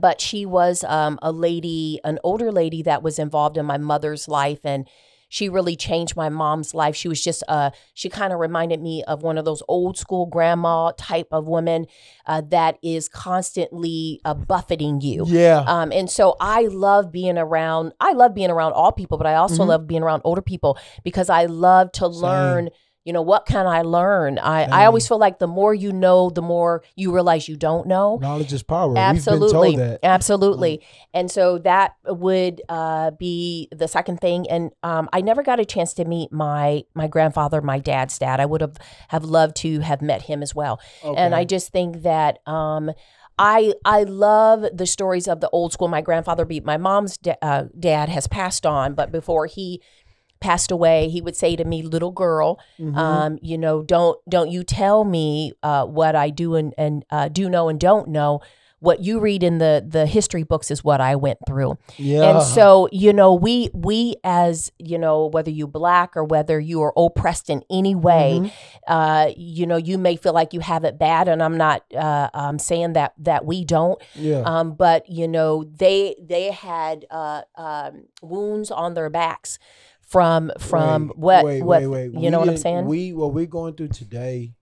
but 0.00 0.20
she 0.20 0.46
was 0.46 0.84
um, 0.84 1.18
a 1.22 1.32
lady, 1.32 2.00
an 2.04 2.18
older 2.22 2.52
lady 2.52 2.82
that 2.82 3.02
was 3.02 3.18
involved 3.18 3.56
in 3.56 3.66
my 3.66 3.78
mother's 3.78 4.28
life, 4.28 4.60
and 4.64 4.88
she 5.28 5.48
really 5.48 5.76
changed 5.76 6.16
my 6.16 6.28
mom's 6.28 6.74
life. 6.74 6.94
She 6.94 7.08
was 7.08 7.22
just, 7.22 7.42
uh, 7.48 7.70
she 7.94 8.08
kind 8.08 8.32
of 8.32 8.38
reminded 8.38 8.80
me 8.80 9.02
of 9.04 9.22
one 9.22 9.38
of 9.38 9.44
those 9.44 9.62
old 9.68 9.98
school 9.98 10.26
grandma 10.26 10.92
type 10.96 11.28
of 11.32 11.48
women 11.48 11.86
uh, 12.26 12.42
that 12.50 12.78
is 12.82 13.08
constantly 13.08 14.20
uh, 14.24 14.34
buffeting 14.34 15.00
you. 15.00 15.24
yeah. 15.28 15.64
Um, 15.66 15.92
and 15.92 16.08
so 16.10 16.36
I 16.40 16.62
love 16.70 17.10
being 17.10 17.38
around. 17.38 17.92
I 18.00 18.12
love 18.12 18.34
being 18.34 18.50
around 18.50 18.72
all 18.72 18.92
people, 18.92 19.18
but 19.18 19.26
I 19.26 19.34
also 19.34 19.64
Mhm. 19.64 19.68
love 19.68 19.86
being 19.86 20.02
around 20.02 20.22
older 20.24 20.42
people 20.42 20.78
because 21.04 21.28
I 21.28 21.46
love 21.46 21.92
to 21.92 22.06
learn. 22.06 22.70
You 23.06 23.12
know, 23.12 23.22
what 23.22 23.46
can 23.46 23.68
I 23.68 23.82
learn? 23.82 24.40
I, 24.40 24.64
I 24.64 24.84
always 24.86 25.06
feel 25.06 25.18
like 25.18 25.38
the 25.38 25.46
more 25.46 25.72
you 25.72 25.92
know, 25.92 26.28
the 26.28 26.42
more 26.42 26.82
you 26.96 27.14
realize 27.14 27.48
you 27.48 27.56
don't 27.56 27.86
know. 27.86 28.18
Knowledge 28.20 28.52
is 28.52 28.64
power. 28.64 28.98
Absolutely, 28.98 29.46
We've 29.46 29.52
been 29.52 29.60
told 29.62 29.78
that. 29.78 30.02
Mm. 30.02 30.08
absolutely. 30.12 30.86
And 31.14 31.30
so 31.30 31.58
that 31.58 31.94
would 32.04 32.62
uh, 32.68 33.12
be 33.12 33.68
the 33.70 33.86
second 33.86 34.20
thing. 34.20 34.50
And 34.50 34.72
um, 34.82 35.08
I 35.12 35.20
never 35.20 35.44
got 35.44 35.60
a 35.60 35.64
chance 35.64 35.94
to 35.94 36.04
meet 36.04 36.32
my 36.32 36.82
my 36.94 37.06
grandfather, 37.06 37.62
my 37.62 37.78
dad's 37.78 38.18
dad. 38.18 38.40
I 38.40 38.46
would 38.46 38.60
have 38.60 38.76
have 39.10 39.22
loved 39.22 39.54
to 39.58 39.78
have 39.80 40.02
met 40.02 40.22
him 40.22 40.42
as 40.42 40.52
well. 40.52 40.80
And 41.16 41.32
I 41.32 41.44
just 41.44 41.70
think 41.70 42.02
that 42.02 42.40
um, 42.44 42.90
I 43.38 43.74
I 43.84 44.02
love 44.02 44.64
the 44.72 44.86
stories 44.86 45.28
of 45.28 45.40
the 45.40 45.48
old 45.50 45.72
school. 45.72 45.86
My 45.86 46.00
grandfather 46.00 46.44
beat 46.44 46.64
my 46.64 46.76
mom's 46.76 47.18
da- 47.18 47.36
uh, 47.40 47.64
dad 47.78 48.08
has 48.08 48.26
passed 48.26 48.66
on, 48.66 48.94
but 48.94 49.12
before 49.12 49.46
he 49.46 49.80
passed 50.40 50.70
away, 50.70 51.08
he 51.08 51.20
would 51.20 51.36
say 51.36 51.56
to 51.56 51.64
me, 51.64 51.82
"Little 51.82 52.12
girl, 52.12 52.58
Mhm. 52.78 52.96
um, 52.96 53.38
you 53.42 53.58
know, 53.58 53.82
don't 53.82 54.18
don't 54.28 54.50
you 54.50 54.62
tell 54.64 55.04
me 55.04 55.52
uh, 55.62 55.84
what 55.86 56.14
I 56.16 56.30
do 56.30 56.54
and 56.54 56.74
and 56.78 57.04
uh, 57.10 57.28
do 57.28 57.48
know 57.48 57.68
and 57.68 57.78
don't 57.80 58.08
know." 58.08 58.40
What 58.78 59.00
you 59.02 59.20
read 59.20 59.42
in 59.42 59.56
the 59.56 59.82
the 59.88 60.04
history 60.04 60.42
books 60.42 60.70
is 60.70 60.84
what 60.84 61.00
I 61.00 61.16
went 61.16 61.38
through. 61.46 61.78
yeah. 61.96 62.28
And 62.28 62.42
so, 62.42 62.88
you 62.92 63.14
know, 63.14 63.32
we 63.32 63.70
we 63.72 64.16
as, 64.22 64.70
you 64.78 64.98
know, 64.98 65.26
whether 65.28 65.50
you 65.50 65.66
black 65.66 66.14
or 66.14 66.22
whether 66.22 66.60
you 66.60 66.82
are 66.82 66.92
oppressed 66.94 67.48
in 67.48 67.62
any 67.70 67.94
way, 67.94 68.40
Mhm. 68.42 68.50
uh, 68.86 69.30
you 69.34 69.66
know, 69.66 69.76
you 69.78 69.96
may 69.96 70.14
feel 70.16 70.34
like 70.34 70.52
you 70.52 70.60
have 70.60 70.84
it 70.84 70.98
bad, 70.98 71.26
and 71.26 71.42
I'm 71.42 71.56
not 71.56 71.84
uh, 71.96 72.28
um, 72.34 72.58
saying 72.58 72.92
that 72.92 73.14
that 73.18 73.46
we 73.46 73.64
don't. 73.64 73.98
yeah. 74.14 74.42
Um, 74.44 74.74
but 74.74 75.08
you 75.08 75.26
know, 75.26 75.64
they 75.64 76.14
they 76.22 76.50
had 76.50 77.06
uh, 77.10 77.42
um, 77.56 78.04
wounds 78.20 78.70
on 78.70 78.92
their 78.92 79.08
backs 79.08 79.58
from 80.06 80.52
from 80.58 81.08
Wait, 81.08 81.16
what 81.16 81.44
wait, 81.44 81.62
what 81.62 81.80
wait, 81.82 81.86
wait. 81.88 82.12
you 82.12 82.20
We 82.20 82.30
know 82.30 82.40
what 82.40 82.48
I'm 82.48 82.56
saying? 82.56 82.86
We 82.86 83.12
what 83.12 83.34
we're 83.34 83.46
going 83.46 83.74
through 83.74 83.88
today 83.88 84.54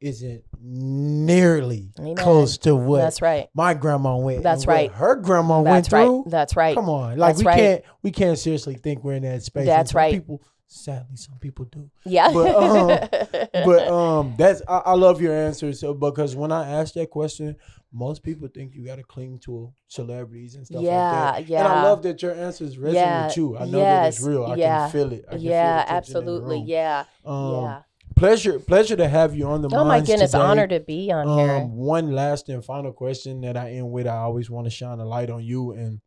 isn't 0.00 0.44
nearly 0.60 1.90
Amen. 1.98 2.14
close 2.14 2.58
to 2.58 2.76
what 2.76 2.98
That's 2.98 3.20
right. 3.20 3.48
my 3.54 3.74
grandma 3.74 4.16
went. 4.16 4.42
That's 4.42 4.66
right. 4.66 4.90
Her 4.92 5.16
grandma 5.16 5.60
went 5.60 5.84
That's 5.84 5.92
right. 5.92 6.04
through. 6.06 6.24
That's 6.28 6.56
right. 6.56 6.74
Come 6.76 6.88
on, 6.88 7.18
like 7.18 7.30
That's 7.34 7.40
we 7.40 7.46
right. 7.46 7.56
can't 7.58 7.84
we 8.02 8.10
can't 8.12 8.38
seriously 8.38 8.74
think 8.74 9.02
we're 9.02 9.14
in 9.14 9.22
that 9.24 9.42
space. 9.42 9.66
That's 9.66 9.94
right. 9.94 10.14
People, 10.14 10.42
sadly, 10.68 11.16
some 11.16 11.38
people 11.40 11.64
do. 11.64 11.90
Yeah. 12.04 12.30
But, 12.32 12.54
um, 12.54 13.08
But 13.52 13.88
um, 13.92 14.34
that's 14.38 14.62
I, 14.68 14.78
I 14.78 14.92
love 14.94 15.20
your 15.20 15.34
answer. 15.34 15.72
So 15.72 15.94
because 15.94 16.36
when 16.36 16.52
I 16.52 16.68
asked 16.70 16.94
that 16.94 17.10
question, 17.10 17.56
most 17.92 18.22
people 18.22 18.48
think 18.48 18.74
you 18.74 18.84
got 18.84 18.96
to 18.96 19.02
cling 19.02 19.38
to 19.40 19.72
celebrities 19.88 20.54
and 20.54 20.66
stuff 20.66 20.82
Yeah, 20.82 21.30
like 21.32 21.46
that. 21.46 21.48
yeah. 21.48 21.58
And 21.64 21.68
I 21.68 21.82
love 21.84 22.02
that 22.02 22.20
your 22.22 22.34
answers 22.34 22.76
resonate 22.76 22.94
Yeah, 22.94 23.26
with 23.26 23.36
you. 23.36 23.56
I 23.56 23.64
know 23.64 23.78
that 23.78 24.08
it's 24.08 24.18
yes, 24.20 24.26
real. 24.28 24.44
I 24.44 24.54
yeah, 24.56 24.78
can 24.82 24.90
feel 24.90 25.12
it. 25.12 25.24
I 25.28 25.32
can 25.32 25.40
yeah, 25.40 25.50
the 25.62 25.88
tension 25.88 25.88
in 25.88 25.88
the 25.88 25.96
absolutely. 25.96 26.60
Yeah. 26.66 27.04
Um, 27.24 27.52
yeah. 27.62 27.82
Pleasure, 28.16 28.58
pleasure 28.58 28.96
to 28.96 29.08
have 29.08 29.34
you 29.36 29.46
on 29.46 29.62
the. 29.62 29.68
Oh 29.72 29.84
my 29.84 30.00
goodness, 30.00 30.32
today. 30.32 30.42
honor 30.42 30.66
to 30.66 30.80
be 30.80 31.12
on 31.12 31.38
here. 31.38 31.56
Um, 31.56 31.76
one 31.76 32.12
last 32.12 32.48
and 32.48 32.64
final 32.64 32.92
question 32.92 33.42
that 33.42 33.56
I 33.56 33.72
end 33.72 33.90
with. 33.92 34.06
I 34.08 34.16
always 34.16 34.50
want 34.50 34.66
to 34.66 34.70
shine 34.70 34.98
a 34.98 35.04
light 35.04 35.30
on 35.30 35.44
you 35.44 35.70
and 35.72 36.00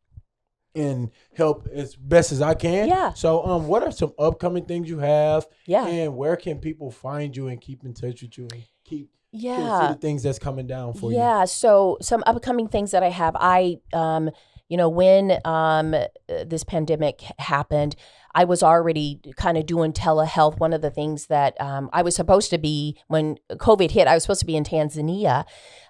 and 0.75 1.09
help 1.35 1.67
as 1.73 1.95
best 1.95 2.31
as 2.31 2.41
I 2.41 2.53
can. 2.53 2.87
Yeah. 2.89 3.13
So, 3.13 3.43
um, 3.45 3.67
what 3.67 3.83
are 3.83 3.91
some 3.91 4.13
upcoming 4.19 4.65
things 4.65 4.89
you 4.89 4.99
have, 4.99 5.45
Yeah. 5.67 5.85
and 5.87 6.15
where 6.15 6.35
can 6.35 6.59
people 6.59 6.91
find 6.91 7.35
you 7.35 7.47
and 7.47 7.59
keep 7.59 7.83
in 7.83 7.93
touch 7.93 8.21
with 8.21 8.37
you 8.37 8.47
and 8.51 8.63
keep 8.83 9.09
Yeah. 9.31 9.93
things 9.95 10.23
that's 10.23 10.39
coming 10.39 10.67
down 10.67 10.93
for 10.93 11.11
you? 11.11 11.17
Yeah. 11.17 11.45
So 11.45 11.97
some 12.01 12.23
upcoming 12.25 12.67
things 12.67 12.91
that 12.91 13.03
I 13.03 13.09
have, 13.09 13.35
I, 13.39 13.77
um, 13.93 14.29
you 14.67 14.77
know, 14.77 14.89
when 14.89 15.37
um, 15.43 15.93
uh, 15.93 16.07
this 16.45 16.63
pandemic 16.63 17.21
happened, 17.39 17.95
I 18.33 18.45
was 18.45 18.63
already 18.63 19.19
kind 19.35 19.57
of 19.57 19.65
doing 19.65 19.91
telehealth. 19.91 20.59
One 20.59 20.73
of 20.73 20.81
the 20.81 20.89
things 20.89 21.27
that 21.27 21.59
um, 21.59 21.89
I 21.91 22.01
was 22.01 22.15
supposed 22.15 22.49
to 22.51 22.57
be 22.57 22.97
when 23.07 23.37
COVID 23.51 23.91
hit, 23.91 24.07
I 24.07 24.13
was 24.13 24.23
supposed 24.23 24.39
to 24.39 24.45
be 24.45 24.55
in 24.55 24.63
Tanzania 24.63 25.45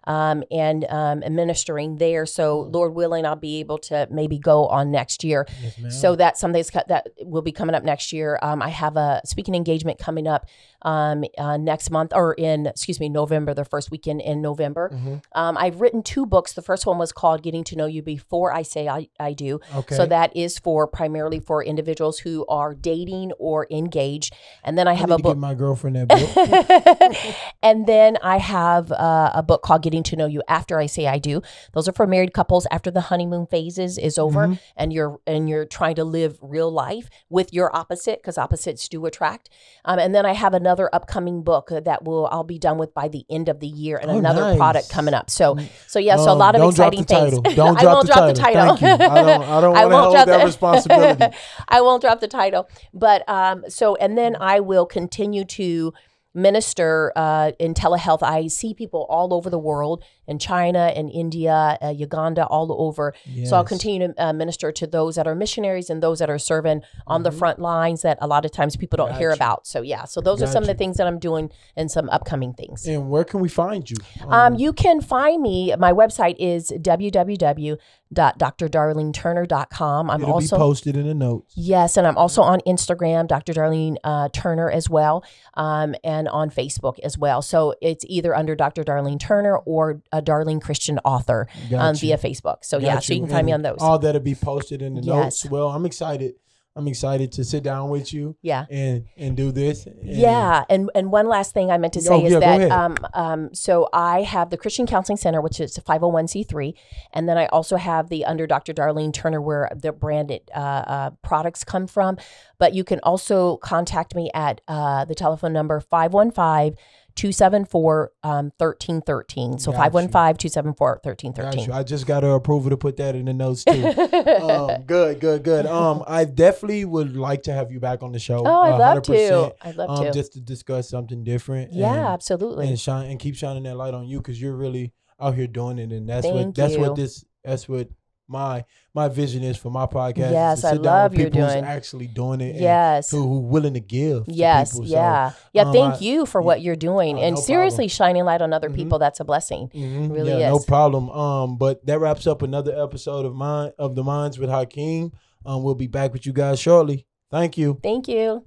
um, 0.06 0.44
and 0.50 0.86
um, 0.90 1.22
administering 1.24 1.98
there. 1.98 2.26
So, 2.26 2.62
Lord 2.62 2.96
willing, 2.96 3.26
I'll 3.26 3.36
be 3.36 3.60
able 3.60 3.78
to 3.80 4.08
maybe 4.10 4.40
go 4.40 4.68
on 4.68 4.92
next 4.92 5.24
year. 5.24 5.46
Yes. 5.62 6.02
So 6.02 6.16
that's 6.16 6.40
something 6.40 6.62
that's 6.62 6.88
that 6.88 7.08
will 7.22 7.44
be 7.44 7.52
coming 7.52 7.76
up 7.76 7.84
next 7.84 8.12
year. 8.12 8.40
Um, 8.42 8.62
I 8.62 8.70
have 8.70 8.98
a 8.98 9.22
speaking 9.26 9.54
engagement 9.54 10.00
coming 10.00 10.28
up 10.28 10.48
um, 10.82 11.24
uh, 11.38 11.58
next 11.58 11.92
month, 11.92 12.12
or 12.16 12.34
in 12.34 12.66
excuse 12.66 13.00
me, 13.00 13.10
November, 13.10 13.31
the 13.32 13.66
first 13.66 13.90
weekend 13.92 14.22
in 14.22 14.42
November. 14.42 14.92
Mhm. 14.94 15.24
Um, 15.34 15.58
I've 15.58 15.82
written 15.82 16.04
two 16.04 16.26
books. 16.26 16.54
The 16.54 16.62
first 16.62 16.86
one 16.86 16.98
was 16.98 17.12
called 17.12 17.42
"Getting 17.42 17.64
to 17.66 17.76
Know 17.76 17.86
You 17.86 18.02
Before 18.04 18.54
I 18.54 18.62
Say 18.62 18.88
I, 18.88 19.08
I 19.20 19.34
Do." 19.34 19.60
okay. 19.76 19.96
So 19.96 20.06
that 20.06 20.36
is 20.36 20.60
for 20.60 20.86
primarily 20.88 21.40
for 21.40 21.64
individuals 21.64 22.20
who 22.20 22.46
are 22.48 22.74
dating 22.76 23.32
or 23.40 23.66
engaged. 23.72 24.34
And 24.64 24.78
then 24.78 24.88
I 24.88 24.92
I 24.92 24.96
have 24.96 25.12
a 25.12 25.18
book. 25.18 25.38
my 25.38 25.54
girlfriend 25.54 25.96
that 25.96 26.08
book. 26.10 27.16
and 27.64 27.88
then 27.88 28.18
I 28.22 28.38
have 28.38 28.92
uh, 28.92 29.32
a 29.34 29.42
book 29.44 29.62
called 29.64 29.82
Getting 29.84 30.04
to 30.04 30.16
Know 30.16 30.26
You 30.26 30.42
After 30.48 30.78
I 30.80 30.86
Say 30.86 31.08
I 31.08 31.18
Do. 31.18 31.42
Those 31.74 31.88
are 31.88 31.92
for 31.94 32.06
married 32.08 32.34
couples 32.34 32.68
after 32.72 32.92
the 32.92 33.02
honeymoon 33.02 33.46
phases 33.48 33.98
is 33.98 34.18
over 34.18 34.48
Mhm. 34.48 34.60
and 34.76 34.92
you're 34.94 35.20
and 35.26 35.48
you're 35.50 35.66
trying 35.66 35.96
to 35.96 36.04
live 36.04 36.38
real 36.42 36.70
life 36.72 37.10
with 37.30 37.54
your 37.54 37.74
opposite 37.76 38.20
because 38.22 38.38
opposites 38.38 38.88
do 38.90 39.06
attract. 39.06 39.50
Um, 39.86 40.00
and 40.00 40.14
then 40.14 40.26
I 40.26 40.34
have 40.34 40.54
another 40.54 40.90
upcoming 40.94 41.42
book 41.44 41.70
that 41.72 42.04
will 42.04 42.28
I'll 42.32 42.44
be 42.44 42.60
done 42.60 42.78
with 42.78 42.94
by 42.94 43.08
the 43.08 43.21
end 43.30 43.50
of 43.50 43.60
the 43.60 43.68
year 43.68 43.98
and 43.98 44.10
Oh, 44.12 44.18
another 44.18 44.42
nice. 44.42 44.58
product 44.58 44.90
coming 44.90 45.14
up. 45.14 45.30
So 45.30 45.58
so 45.88 46.00
yeah, 46.00 46.16
so 46.18 46.30
a 46.30 46.32
Um, 46.34 46.38
lot 46.40 46.56
of 46.56 46.70
exciting 46.70 47.04
things. 47.04 47.40
Don't 47.40 47.78
I 47.78 47.82
drop 47.82 47.94
won't 47.96 48.08
the 48.08 48.14
drop 48.14 48.28
the 48.28 48.42
title. 48.42 48.76
title. 48.76 48.78
Thank 48.78 49.00
you. 49.02 49.06
I 49.08 49.22
don't- 49.24 49.44
I 49.44 49.62
don't 49.62 49.74
wanna 49.74 49.88
won't 49.90 50.04
hold 50.04 50.14
drop 50.16 50.26
that 50.28 50.40
the- 50.40 50.46
responsibility. 50.46 51.26
I 51.68 51.82
won't 51.82 52.02
drop 52.02 52.20
the 52.20 52.28
title, 52.28 52.68
but 52.94 53.28
um, 53.30 53.64
so 53.68 53.96
and 53.96 54.18
then 54.18 54.36
I 54.40 54.60
will 54.60 54.86
continue 54.86 55.46
to 55.46 55.94
minister 56.34 57.12
uh, 57.16 57.52
in 57.60 57.74
telehealth. 57.74 58.24
I 58.24 58.48
see 58.48 58.74
people 58.74 59.06
all 59.10 59.34
over 59.34 59.50
the 59.50 59.60
world 59.60 60.04
in 60.32 60.40
China 60.40 60.92
and 60.96 61.10
India, 61.12 61.78
uh, 61.82 61.90
Uganda, 61.90 62.46
all 62.48 62.68
over. 62.86 63.14
So 63.46 63.56
I'll 63.58 63.64
continue 63.76 64.00
to 64.08 64.14
uh, 64.26 64.34
minister 64.34 64.72
to 64.72 64.88
those 64.88 65.14
that 65.18 65.28
are 65.28 65.36
missionaries 65.36 65.90
and 65.92 66.02
those 66.02 66.18
that 66.20 66.30
are 66.30 66.40
serving 66.40 66.82
on 67.06 67.22
the 67.24 67.30
Mhm. 67.30 67.40
front 67.42 67.60
lines 67.60 68.02
that 68.02 68.18
a 68.22 68.28
lot 68.28 68.46
of 68.46 68.52
times 68.52 68.76
people 68.78 68.98
don't 68.98 69.14
hear 69.22 69.32
about. 69.32 69.68
So 69.68 69.82
yeah, 69.82 70.06
so 70.06 70.22
those 70.22 70.42
are 70.42 70.48
some 70.48 70.64
of 70.64 70.68
the 70.68 70.74
things 70.82 70.98
that 70.98 71.06
I'm 71.06 71.20
doing 71.20 71.52
and 71.76 71.92
some 71.92 72.10
upcoming 72.10 72.54
things. 72.54 72.88
And 72.88 73.10
where 73.12 73.24
can 73.26 73.40
we 73.42 73.50
find 73.50 73.88
you? 73.90 73.98
Um, 74.28 74.56
you 74.56 74.72
can 74.74 75.02
find 75.02 75.42
me. 75.42 75.76
My 75.78 75.92
website 75.94 76.36
is 76.40 76.72
www 76.72 77.78
www.drdarleneturner.com. 78.14 80.10
I'm 80.10 80.22
it'll 80.22 80.34
also 80.34 80.56
be 80.56 80.60
posted 80.60 80.98
in 80.98 81.08
the 81.08 81.14
notes. 81.14 81.54
Yes, 81.56 81.98
and 81.98 82.06
I'm 82.08 82.18
also 82.18 82.42
on 82.42 82.60
Instagram, 82.68 83.28
Dr. 83.28 83.54
Darlene 83.54 83.96
uh, 84.04 84.30
Turner 84.34 84.70
as 84.70 84.90
well, 84.90 85.24
um, 85.56 85.96
and 86.04 86.28
on 86.28 86.50
Facebook 86.50 87.00
as 87.04 87.18
well. 87.18 87.42
So 87.42 87.74
it's 87.82 88.06
either 88.08 88.36
under 88.36 88.56
Dr. 88.56 88.84
Darlene 88.84 89.20
Turner 89.20 89.58
or 89.58 90.02
a 90.22 90.26
Darlene 90.32 90.62
Christian 90.62 91.00
author 91.00 91.48
um, 91.76 91.96
via 91.96 92.18
Facebook. 92.18 92.58
So 92.64 92.78
yeah, 92.78 93.00
so 93.00 93.14
you 93.14 93.22
can 93.22 93.30
find 93.30 93.46
me 93.46 93.52
on 93.52 93.62
those. 93.62 93.78
All 93.80 94.00
that'll 94.00 94.22
be 94.22 94.36
posted 94.36 94.82
in 94.82 94.96
the 94.96 95.02
notes. 95.02 95.46
Well, 95.46 95.70
I'm 95.70 95.86
excited. 95.86 96.36
I'm 96.74 96.88
excited 96.88 97.34
to 97.34 97.44
sit 97.44 97.64
down 97.64 97.90
with 97.90 98.14
you 98.14 98.38
yeah. 98.42 98.66
and 98.70 99.06
and 99.18 99.36
do 99.36 99.52
this. 99.52 99.86
And 99.86 100.00
Yeah, 100.04 100.64
and 100.70 100.90
and 100.96 101.12
one 101.12 101.28
last 101.28 101.54
thing 101.54 101.70
I 101.70 101.78
meant 101.78 101.94
to 101.94 102.02
say 102.02 102.14
Oh, 102.14 102.26
is 102.26 102.32
yeah, 102.32 102.40
that 102.40 102.72
um, 102.72 102.98
um, 103.14 103.54
so 103.54 103.90
I 103.92 104.22
have 104.22 104.52
the 104.52 104.58
Christian 104.58 104.88
Counseling 104.88 105.18
Center, 105.18 105.42
which 105.42 105.60
is 105.60 105.78
a 105.78 105.82
501c3, 105.82 106.74
and 107.14 107.28
then 107.28 107.38
I 107.38 107.48
also 107.48 107.76
have 107.76 108.08
the 108.08 108.24
under 108.24 108.48
Dr. 108.48 108.74
Darlene 108.74 109.14
Turner, 109.14 109.42
where 109.42 109.70
the 109.76 109.92
branded 109.92 110.50
uh, 110.56 110.60
uh, 110.60 111.10
products 111.22 111.66
come 111.66 111.88
from. 111.88 112.18
But 112.58 112.74
you 112.74 112.86
can 112.86 113.02
also 113.04 113.58
contact 113.58 114.16
me 114.16 114.32
at 114.34 114.62
uh, 114.70 115.04
the 115.04 115.16
telephone 115.16 115.52
number 115.52 115.82
515 115.82 116.78
274 117.16 118.12
um, 118.24 118.52
1313. 118.58 119.60
So 119.60 119.72
Got 119.72 119.78
515 119.92 120.38
274 120.38 121.00
1313. 121.04 121.72
I 121.72 121.84
just 121.84 122.06
got 122.06 122.24
her 122.24 122.32
approval 122.32 122.70
to 122.70 122.78
put 122.78 122.98
that 122.98 123.16
in 123.16 123.26
the 123.26 123.34
notes 123.34 123.64
too. 123.64 123.72
um, 124.42 124.84
good, 124.84 125.20
good, 125.20 125.44
good. 125.44 125.66
Um, 125.66 126.04
I 126.08 126.26
definitely 126.26 126.86
would 126.86 127.16
like 127.16 127.44
to 127.44 127.54
have 127.54 127.72
you 127.72 127.80
back 127.80 128.04
on 128.04 128.12
the 128.12 128.20
show. 128.20 128.44
Oh, 128.46 128.62
I'd 128.62 128.78
love 128.78 129.04
to. 129.04 129.56
I'd 129.62 129.76
love 129.76 129.90
Um, 129.90 130.06
to. 130.06 130.12
just 130.12 130.34
to 130.34 130.42
discuss 130.42 130.90
something 130.90 131.24
different. 131.24 131.74
yeah, 131.74 131.94
and, 131.94 132.06
absolutely. 132.06 132.68
and 132.68 132.80
shine 132.80 133.10
and 133.10 133.20
keep 133.20 133.36
shining 133.36 133.64
that 133.64 133.76
light 133.76 133.94
on 133.94 134.06
you 134.08 134.18
because 134.18 134.42
you're 134.42 134.56
really 134.56 134.94
out 135.20 135.36
here 135.36 135.48
doing 135.48 135.80
it, 135.80 135.92
and 135.92 136.08
that's 136.10 136.26
what 136.26 136.36
Thank 136.36 136.56
that's 136.56 136.74
you. 136.74 136.80
what 136.80 136.96
this 136.96 137.24
that's 137.44 137.68
what 137.70 137.90
my 138.32 138.64
my 138.94 139.08
vision 139.08 139.44
is 139.44 139.58
for 139.58 139.70
my 139.70 139.86
podcast. 139.86 140.28
is 140.28 140.32
Yes, 140.32 140.62
to 140.62 140.68
I 140.68 140.72
love 140.74 141.14
you're 141.16 141.30
doing- 141.30 141.64
actually 141.64 142.08
doing 142.08 142.42
it. 142.42 142.52
and 142.52 142.60
yes. 142.62 143.12
who 143.12 143.22
who 143.22 143.40
willing 143.40 143.74
to 143.76 143.80
give. 143.80 144.26
to 144.26 144.32
Yes, 144.32 144.72
people. 144.74 144.88
So, 144.88 144.94
yeah. 144.94 145.32
yeah, 145.54 145.64
um, 145.64 145.74
thank 145.74 145.94
I- 145.96 145.98
you 146.00 146.26
for 146.26 146.42
yeah. 146.42 146.46
what 146.46 146.62
you're 146.62 146.76
doing. 146.76 147.18
Oh, 147.18 147.22
and 147.22 147.36
no 147.36 147.42
seriously, 147.42 147.86
problem. 147.86 147.90
shining 147.90 148.26
light 148.26 148.42
on 148.42 148.54
other 148.54 148.70
Mhm. 148.70 148.76
people, 148.76 149.00
that's 149.00 149.20
a 149.20 149.24
blessing. 149.24 149.70
Mhm. 149.74 150.12
really 150.14 150.40
yeah, 150.40 150.50
no 150.50 150.60
problem. 150.60 151.10
Um, 151.12 151.58
but 151.58 151.86
that 151.86 152.00
wraps 152.00 152.26
up 152.28 152.42
another 152.42 152.74
episode 152.82 153.26
of 153.26 153.34
mine 153.36 153.72
of 153.78 153.96
the 153.96 154.04
Minds 154.04 154.40
with 154.40 154.50
Hakeem. 154.50 155.12
Um, 155.46 155.64
we'll 155.64 155.76
be 155.76 155.88
back 155.88 156.14
with 156.14 156.26
you 156.26 156.34
guys 156.34 156.60
shortly. 156.60 157.06
Thank 157.32 157.58
you. 157.58 157.78
Thank 157.82 158.08
you. 158.08 158.44